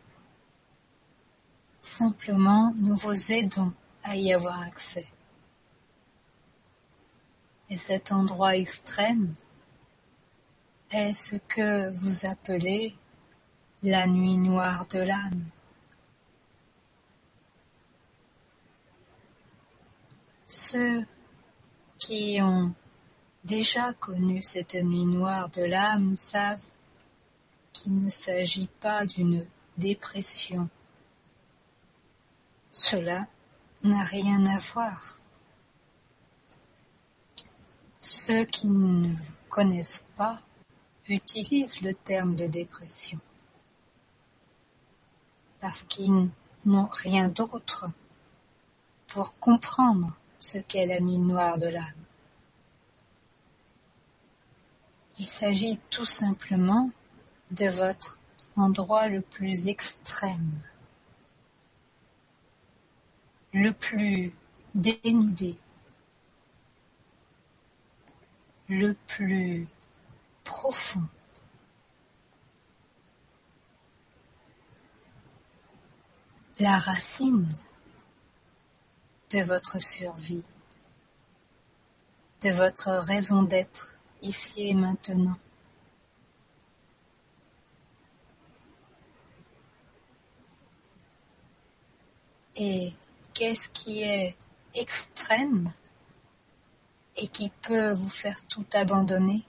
[1.81, 3.73] simplement nous vous aidons
[4.03, 5.07] à y avoir accès.
[7.71, 9.33] Et cet endroit extrême
[10.91, 12.97] est ce que vous appelez
[13.83, 15.45] la nuit noire de l'âme.
[20.47, 21.05] Ceux
[21.99, 22.75] qui ont
[23.45, 26.67] déjà connu cette nuit noire de l'âme savent
[27.73, 29.47] qu'il ne s'agit pas d'une
[29.77, 30.69] dépression.
[32.71, 33.27] Cela
[33.85, 35.19] n'a rien à voir.
[38.01, 39.17] Ceux qui ne le
[39.49, 40.41] connaissent pas
[41.09, 43.19] utilisent le terme de dépression
[45.67, 46.29] parce qu'ils
[46.65, 47.91] n'ont rien d'autre
[49.09, 52.05] pour comprendre ce qu'est la nuit noire de l'âme.
[55.19, 56.93] Il s'agit tout simplement
[57.51, 58.17] de votre
[58.55, 60.63] endroit le plus extrême,
[63.53, 64.33] le plus
[64.77, 65.59] dénudé,
[68.69, 69.67] le plus
[70.45, 71.09] profond.
[76.59, 77.47] La racine
[79.31, 80.43] de votre survie,
[82.43, 85.37] de votre raison d'être ici et maintenant.
[92.55, 92.95] Et
[93.35, 94.35] qu'est-ce qui est
[94.75, 95.71] extrême
[97.19, 99.45] et qui peut vous faire tout abandonner?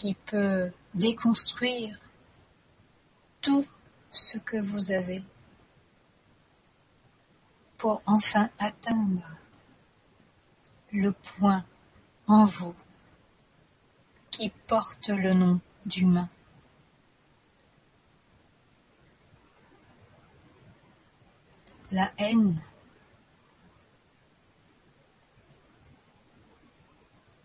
[0.00, 1.98] Qui peut déconstruire
[3.42, 3.66] tout
[4.10, 5.22] ce que vous avez
[7.76, 9.28] pour enfin atteindre
[10.90, 11.66] le point
[12.26, 12.74] en vous
[14.30, 16.28] qui porte le nom d'humain.
[21.92, 22.58] La haine.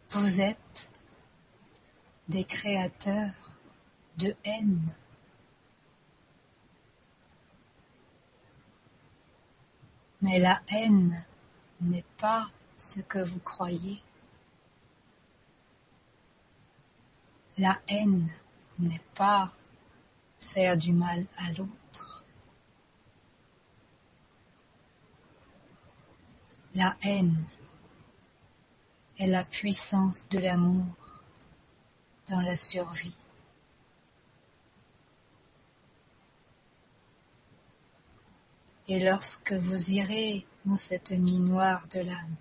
[0.07, 0.64] Vous êtes
[2.27, 3.33] des créateurs
[4.17, 4.95] de haine.
[10.21, 11.25] Mais la haine
[11.81, 14.01] n'est pas ce que vous croyez.
[17.57, 18.29] La haine
[18.79, 19.53] n'est pas
[20.39, 22.23] faire du mal à l'autre.
[26.73, 27.45] La haine
[29.19, 31.04] est la puissance de l'amour
[32.29, 33.13] dans la survie.
[38.87, 42.35] Et lorsque vous irez dans cette nuit noire de l'âme,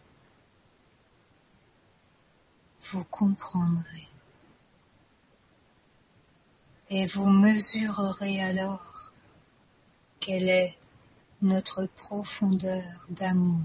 [2.81, 4.09] vous comprendrez
[6.91, 9.13] et vous mesurerez alors
[10.21, 10.79] quelle est
[11.41, 13.65] notre profondeur d'amour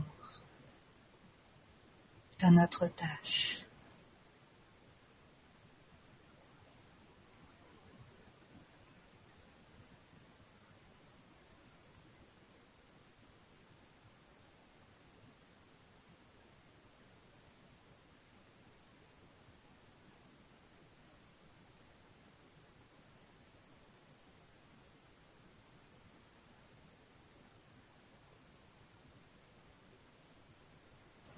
[2.40, 3.69] dans notre tâche.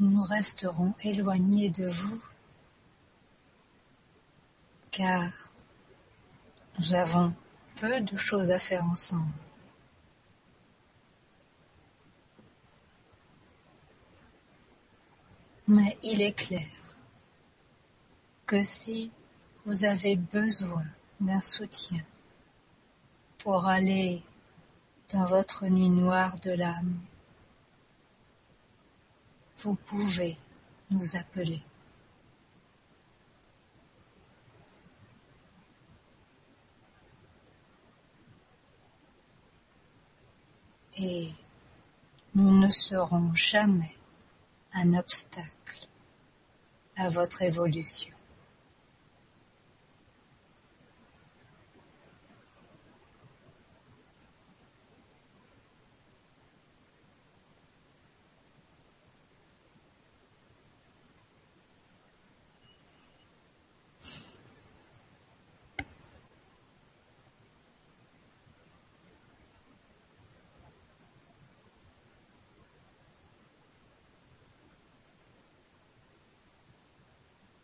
[0.01, 2.19] Nous resterons éloignés de vous,
[4.89, 5.31] car
[6.79, 7.35] nous avons
[7.75, 9.31] peu de choses à faire ensemble.
[15.67, 16.67] Mais il est clair
[18.47, 19.11] que si
[19.65, 20.85] vous avez besoin
[21.19, 22.03] d'un soutien
[23.37, 24.23] pour aller
[25.13, 26.99] dans votre nuit noire de l'âme,
[29.63, 30.37] vous pouvez
[30.89, 31.61] nous appeler.
[40.97, 41.31] Et
[42.35, 43.95] nous ne serons jamais
[44.73, 45.87] un obstacle
[46.95, 48.10] à votre évolution.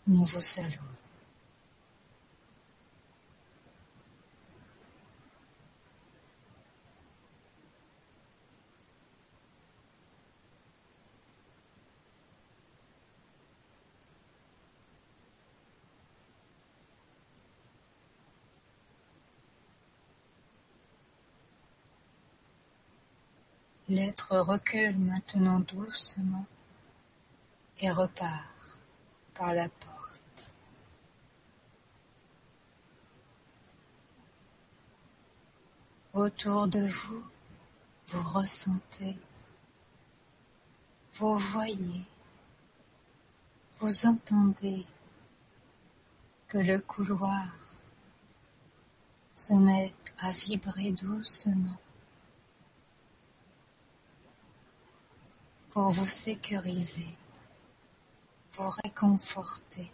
[0.08, 0.72] Nouveau salon.
[23.90, 26.44] L'être recule maintenant doucement
[27.82, 28.57] et repart
[29.38, 30.52] par la porte.
[36.14, 37.24] Autour de vous,
[38.08, 39.16] vous ressentez,
[41.14, 42.06] vous voyez,
[43.80, 44.86] vous entendez
[46.48, 47.56] que le couloir
[49.36, 51.78] se met à vibrer doucement
[55.70, 57.16] pour vous sécuriser,
[58.58, 59.92] vous réconforter,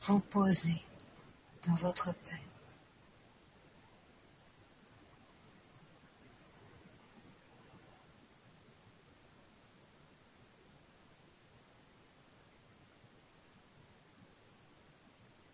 [0.00, 0.82] vous poser
[1.66, 2.40] dans votre paix.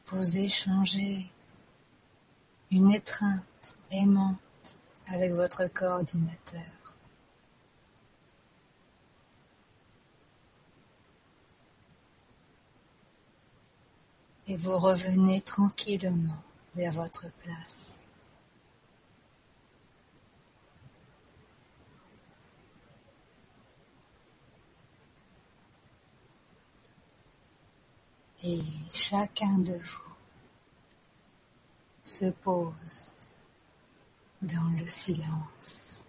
[0.06, 1.30] Vous échangez
[2.70, 4.38] une étreinte aimante
[5.08, 6.77] avec votre coordinateur.
[14.50, 16.42] Et vous revenez tranquillement
[16.74, 18.06] vers votre place.
[28.42, 30.14] Et chacun de vous
[32.04, 33.12] se pose
[34.40, 36.04] dans le silence.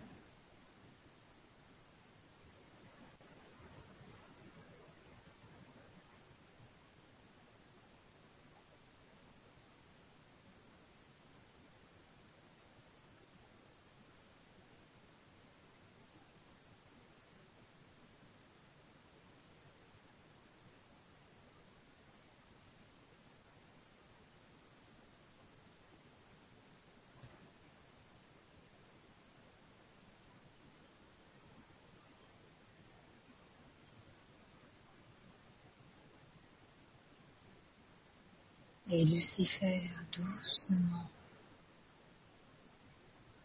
[38.91, 41.07] Et Lucifer doucement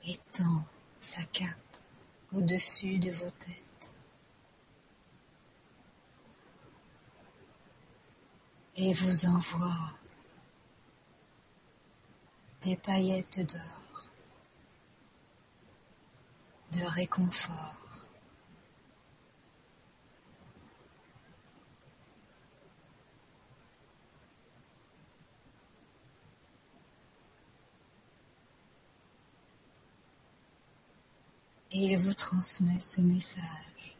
[0.07, 0.65] étend
[1.01, 1.49] sa cape
[2.33, 3.95] au-dessus de vos têtes.
[8.77, 9.93] Et vous envoie
[12.63, 14.09] des paillettes d'or,
[16.73, 17.85] de réconfort.
[31.64, 33.97] et il vous transmet ce message.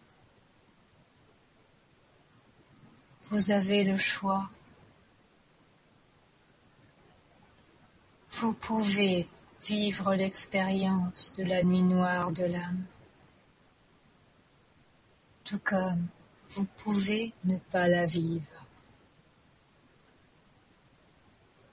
[3.31, 4.49] Vous avez le choix.
[8.31, 9.29] Vous pouvez
[9.63, 12.85] vivre l'expérience de la nuit noire de l'âme,
[15.43, 16.07] tout comme
[16.51, 18.69] vous pouvez ne pas la vivre.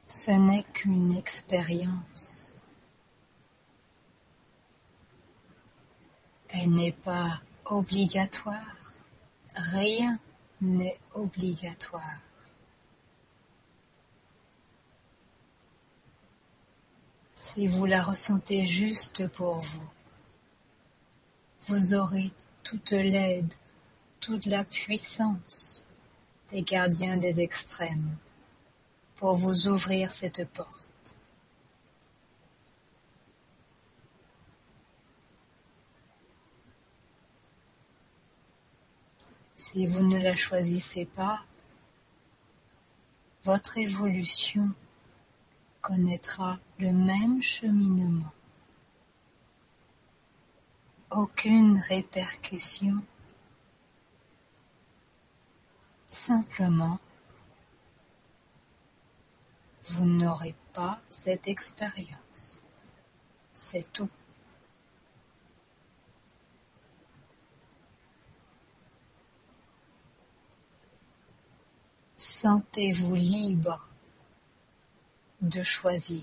[0.07, 2.50] Ce n'est qu'une expérience.
[6.53, 8.75] Elle n'est pas obligatoire.
[9.55, 10.19] Rien
[10.59, 12.19] n'est obligatoire.
[17.33, 19.89] Si vous la ressentez juste pour vous,
[21.61, 22.31] vous aurez
[22.63, 23.53] toute l'aide,
[24.19, 25.85] toute la puissance
[26.51, 28.15] des gardiens des extrêmes
[29.15, 30.90] pour vous ouvrir cette porte.
[39.63, 41.45] Si vous ne la choisissez pas,
[43.43, 44.71] votre évolution
[45.81, 48.33] connaîtra le même cheminement.
[51.11, 52.95] Aucune répercussion,
[56.07, 56.97] simplement
[59.83, 62.63] vous n'aurez pas cette expérience.
[63.51, 64.09] C'est tout.
[72.23, 73.89] Sentez-vous libre
[75.41, 76.21] de choisir.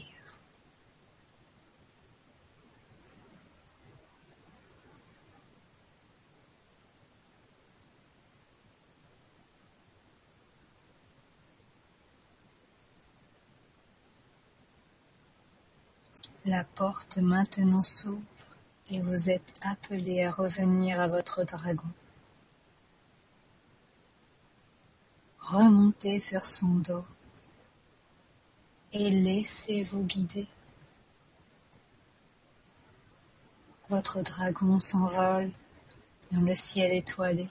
[16.45, 18.23] La porte maintenant s'ouvre
[18.93, 21.83] et vous êtes appelé à revenir à votre dragon.
[25.51, 27.07] Remontez sur son dos
[28.93, 30.47] et laissez-vous guider.
[33.89, 35.51] Votre dragon s'envole
[36.33, 37.49] dans le ciel étoilé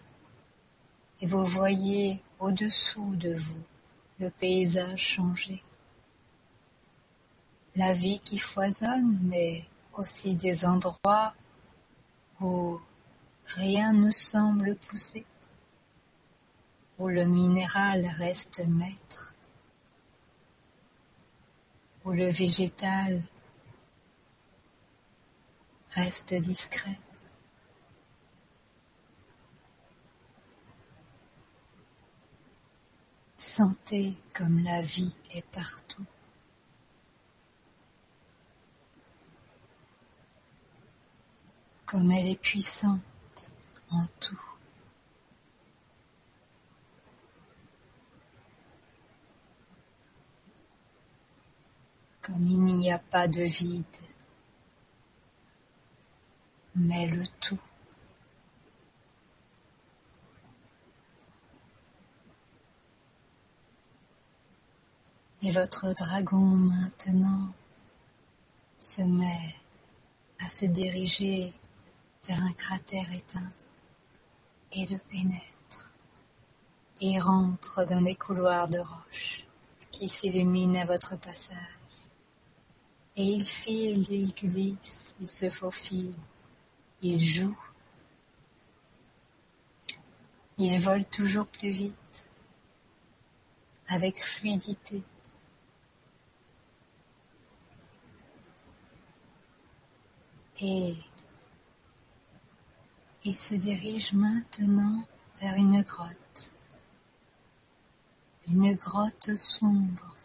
[1.21, 3.63] et vous voyez au-dessous de vous
[4.19, 5.63] le paysage changer.
[7.75, 11.33] La vie qui foisonne, mais aussi des endroits
[12.41, 12.79] où
[13.47, 15.25] rien ne semble pousser,
[16.97, 19.33] où le minéral reste maître
[22.07, 23.21] où le végétal
[25.91, 26.97] reste discret.
[33.35, 36.05] Sentez comme la vie est partout.
[41.85, 43.01] Comme elle est puissante
[43.91, 44.46] en tout.
[52.28, 53.86] Comme il n'y a pas de vide,
[56.75, 57.57] mais le tout.
[65.41, 67.53] Et votre dragon maintenant
[68.78, 69.55] se met
[70.41, 71.53] à se diriger
[72.28, 73.53] vers un cratère éteint
[74.73, 75.91] et le pénètre
[76.99, 79.47] et rentre dans les couloirs de roche
[79.91, 81.76] qui s'illuminent à votre passage.
[83.20, 86.13] Et il file, il glisse, il se faufile,
[87.01, 87.57] il joue.
[90.59, 92.28] Il vole toujours plus vite,
[93.88, 95.01] avec fluidité.
[100.61, 100.95] Et
[103.24, 105.07] il se dirige maintenant
[105.41, 106.53] vers une grotte,
[108.47, 110.16] une grotte sombre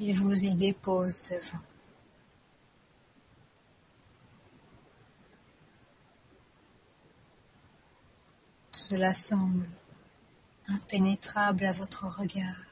[0.00, 1.62] il vous y dépose devant.
[8.72, 9.68] Cela semble
[10.68, 12.64] impénétrable à votre regard,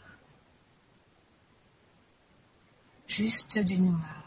[3.07, 4.25] juste du noir.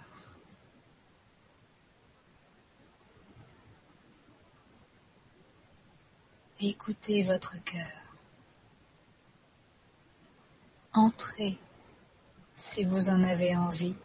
[6.59, 7.81] Écoutez votre cœur.
[10.93, 11.57] Entrez
[12.61, 13.95] si vous en avez envie.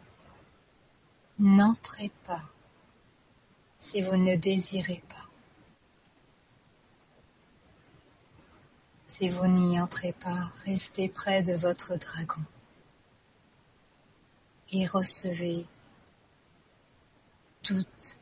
[1.37, 2.41] N'entrez pas
[3.77, 5.29] si vous ne désirez pas.
[9.05, 12.41] Si vous n'y entrez pas, restez près de votre dragon
[14.71, 15.67] et recevez
[17.61, 18.17] toute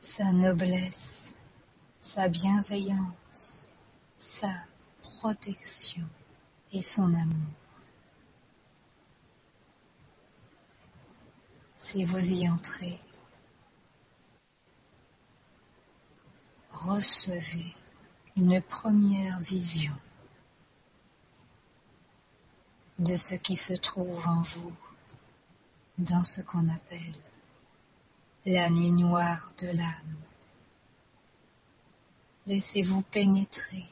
[0.00, 1.32] sa noblesse,
[2.00, 3.72] sa bienveillance,
[4.18, 4.52] sa
[5.00, 6.08] protection
[6.72, 7.61] et son amour.
[11.92, 12.98] Si vous y entrez.
[16.70, 17.76] Recevez
[18.34, 19.92] une première vision
[22.98, 24.72] de ce qui se trouve en vous
[25.98, 27.20] dans ce qu'on appelle
[28.46, 30.16] la nuit noire de l'âme.
[32.46, 33.84] Laissez-vous pénétrer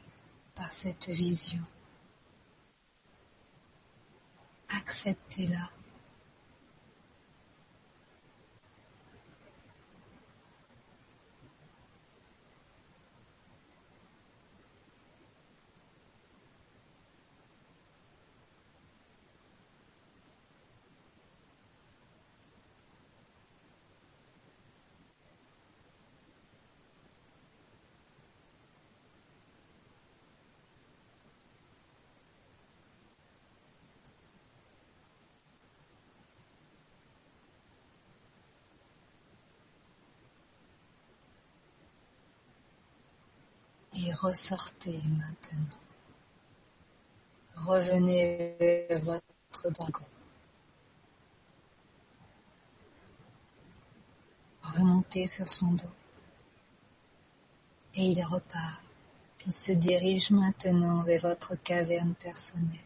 [0.55, 1.63] par cette vision.
[4.71, 5.69] Acceptez-la.
[43.97, 45.79] et ressortez maintenant.
[47.57, 48.57] Revenez
[48.91, 50.05] vers votre dragon.
[54.63, 55.97] Remontez sur son dos.
[57.95, 58.83] Et il repart.
[59.47, 62.79] Il se dirige maintenant vers votre caverne personnelle.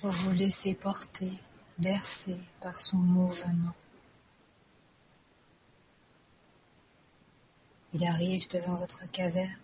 [0.00, 1.32] Vous vous laissez porter,
[1.78, 3.74] bercer par son mouvement.
[7.92, 9.58] Il arrive devant votre caverne,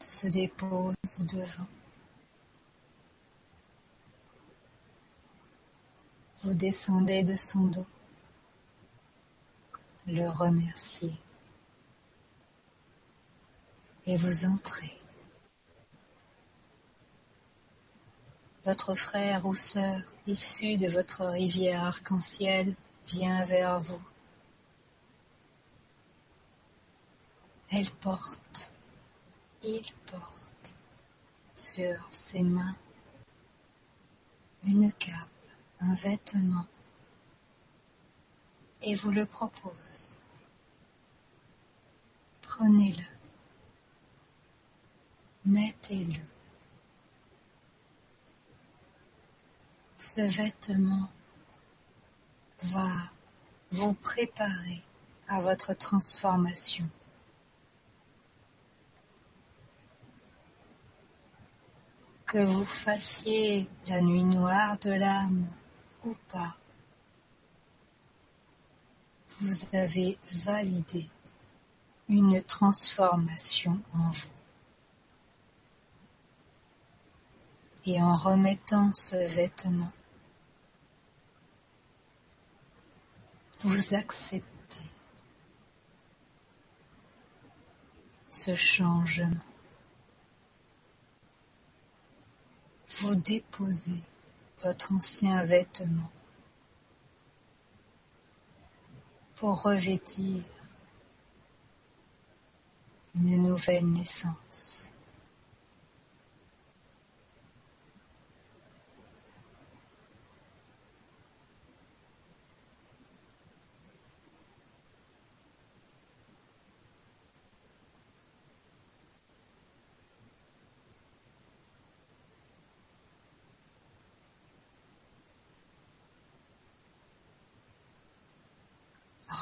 [0.00, 1.68] se dépose devant.
[6.42, 7.86] Vous descendez de son dos,
[10.06, 11.14] le remerciez
[14.06, 14.98] et vous entrez.
[18.64, 22.74] Votre frère ou sœur issu de votre rivière arc-en-ciel
[23.06, 24.02] vient vers vous.
[27.72, 28.72] Elle porte,
[29.62, 30.74] il porte
[31.54, 32.74] sur ses mains
[34.64, 35.28] une cape,
[35.78, 36.66] un vêtement,
[38.82, 40.16] et vous le propose.
[42.42, 43.04] Prenez-le,
[45.44, 46.20] mettez-le.
[49.96, 51.08] Ce vêtement
[52.64, 52.90] va
[53.70, 54.82] vous préparer
[55.28, 56.90] à votre transformation.
[62.30, 65.48] Que vous fassiez la nuit noire de l'âme
[66.04, 66.56] ou pas,
[69.40, 70.16] vous avez
[70.46, 71.08] validé
[72.08, 74.28] une transformation en vous.
[77.86, 79.90] Et en remettant ce vêtement,
[83.58, 84.90] vous acceptez
[88.28, 89.49] ce changement.
[93.00, 94.02] Vous déposez
[94.62, 96.10] votre ancien vêtement
[99.36, 100.42] pour revêtir
[103.14, 104.90] une nouvelle naissance.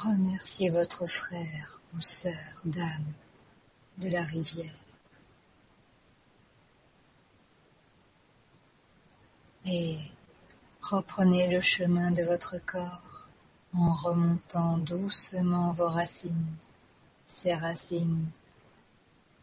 [0.03, 2.33] Remerciez votre frère ou sœur
[2.63, 3.13] d'âme
[3.97, 4.79] de la rivière.
[9.65, 9.97] Et
[10.81, 13.27] reprenez le chemin de votre corps
[13.73, 16.55] en remontant doucement vos racines,
[17.25, 18.29] ces racines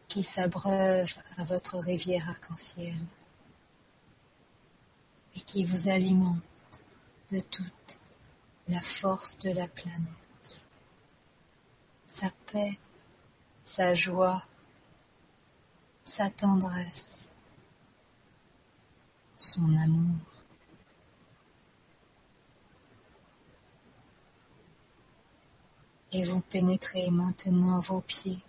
[0.07, 2.97] qui s'abreuvent à votre rivière arc-en-ciel
[5.35, 6.81] et qui vous alimentent
[7.31, 7.99] de toute
[8.69, 10.26] la force de la planète
[12.07, 12.79] sa paix,
[13.65, 14.41] sa joie,
[16.03, 17.29] sa tendresse,
[19.35, 20.21] son amour.
[26.13, 28.41] Et vous pénétrez maintenant vos pieds,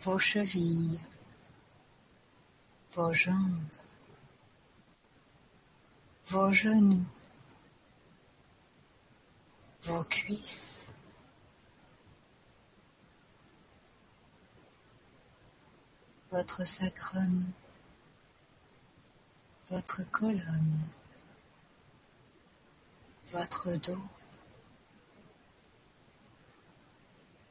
[0.00, 0.98] vos chevilles,
[2.90, 3.62] vos jambes,
[6.26, 7.06] vos genoux,
[9.86, 10.86] vos cuisses.
[16.36, 17.44] votre sacrum,
[19.70, 20.80] votre colonne,
[23.28, 24.04] votre dos,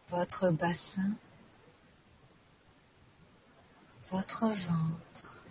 [0.09, 1.15] votre bassin,
[4.11, 5.41] votre ventre,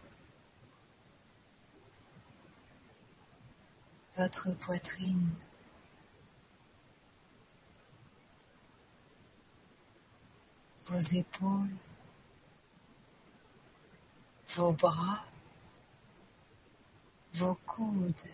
[4.16, 5.30] votre poitrine.
[10.88, 11.76] Vos épaules,
[14.56, 15.24] vos bras,
[17.32, 18.26] vos coudes,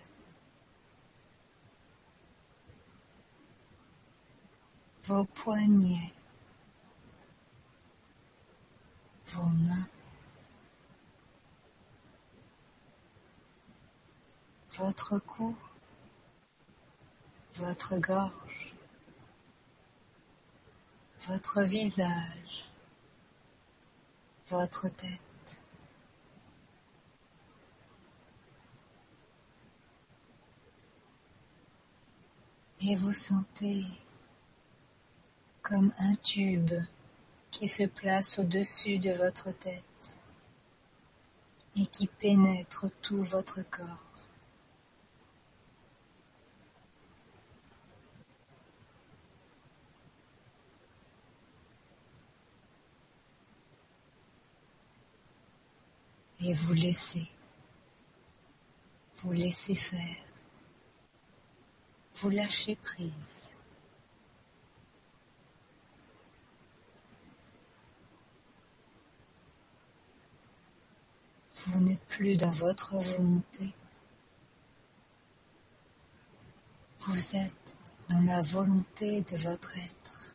[5.03, 6.13] vos poignets,
[9.27, 9.89] vos mains,
[14.71, 15.57] votre cou,
[17.55, 18.75] votre gorge,
[21.29, 22.65] votre visage,
[24.49, 25.21] votre tête.
[32.83, 33.85] Et vous sentez
[35.61, 36.73] comme un tube
[37.51, 40.19] qui se place au-dessus de votre tête
[41.77, 44.10] et qui pénètre tout votre corps.
[56.43, 57.29] Et vous laissez,
[59.17, 60.25] vous laissez faire,
[62.15, 63.51] vous lâchez prise.
[71.67, 73.75] Vous n'êtes plus dans votre volonté.
[77.01, 77.77] Vous êtes
[78.09, 80.35] dans la volonté de votre être.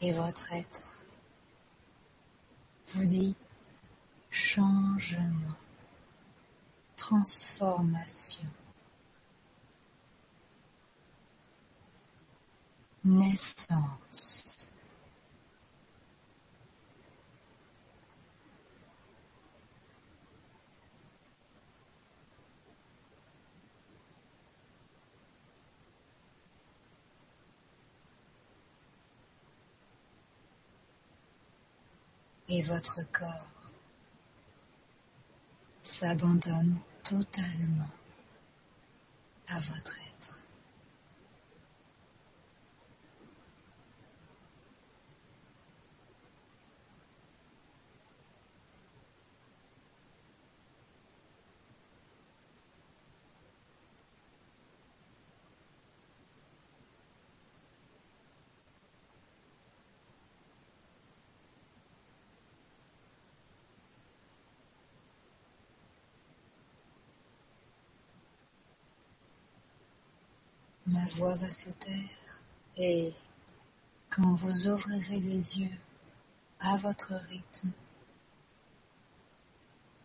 [0.00, 0.99] Et votre être
[2.94, 3.34] vous dit
[4.30, 5.54] changement,
[6.96, 8.42] transformation,
[13.04, 14.70] naissance.
[32.50, 33.48] Et votre corps
[35.82, 37.86] s'abandonne totalement
[39.48, 40.40] à votre être.
[70.86, 72.42] Ma voix va se taire
[72.76, 73.12] et
[74.10, 75.78] quand vous ouvrirez les yeux
[76.60, 77.70] à votre rythme,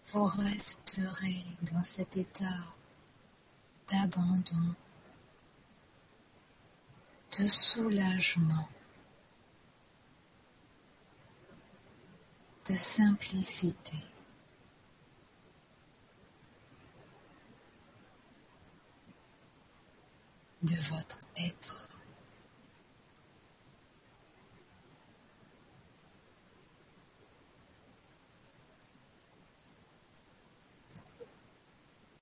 [0.08, 2.76] vous resterez dans cet état
[3.91, 4.76] d'abandon,
[7.39, 8.70] de soulagement,
[12.70, 13.97] de simplicité.
[20.66, 21.94] De votre être.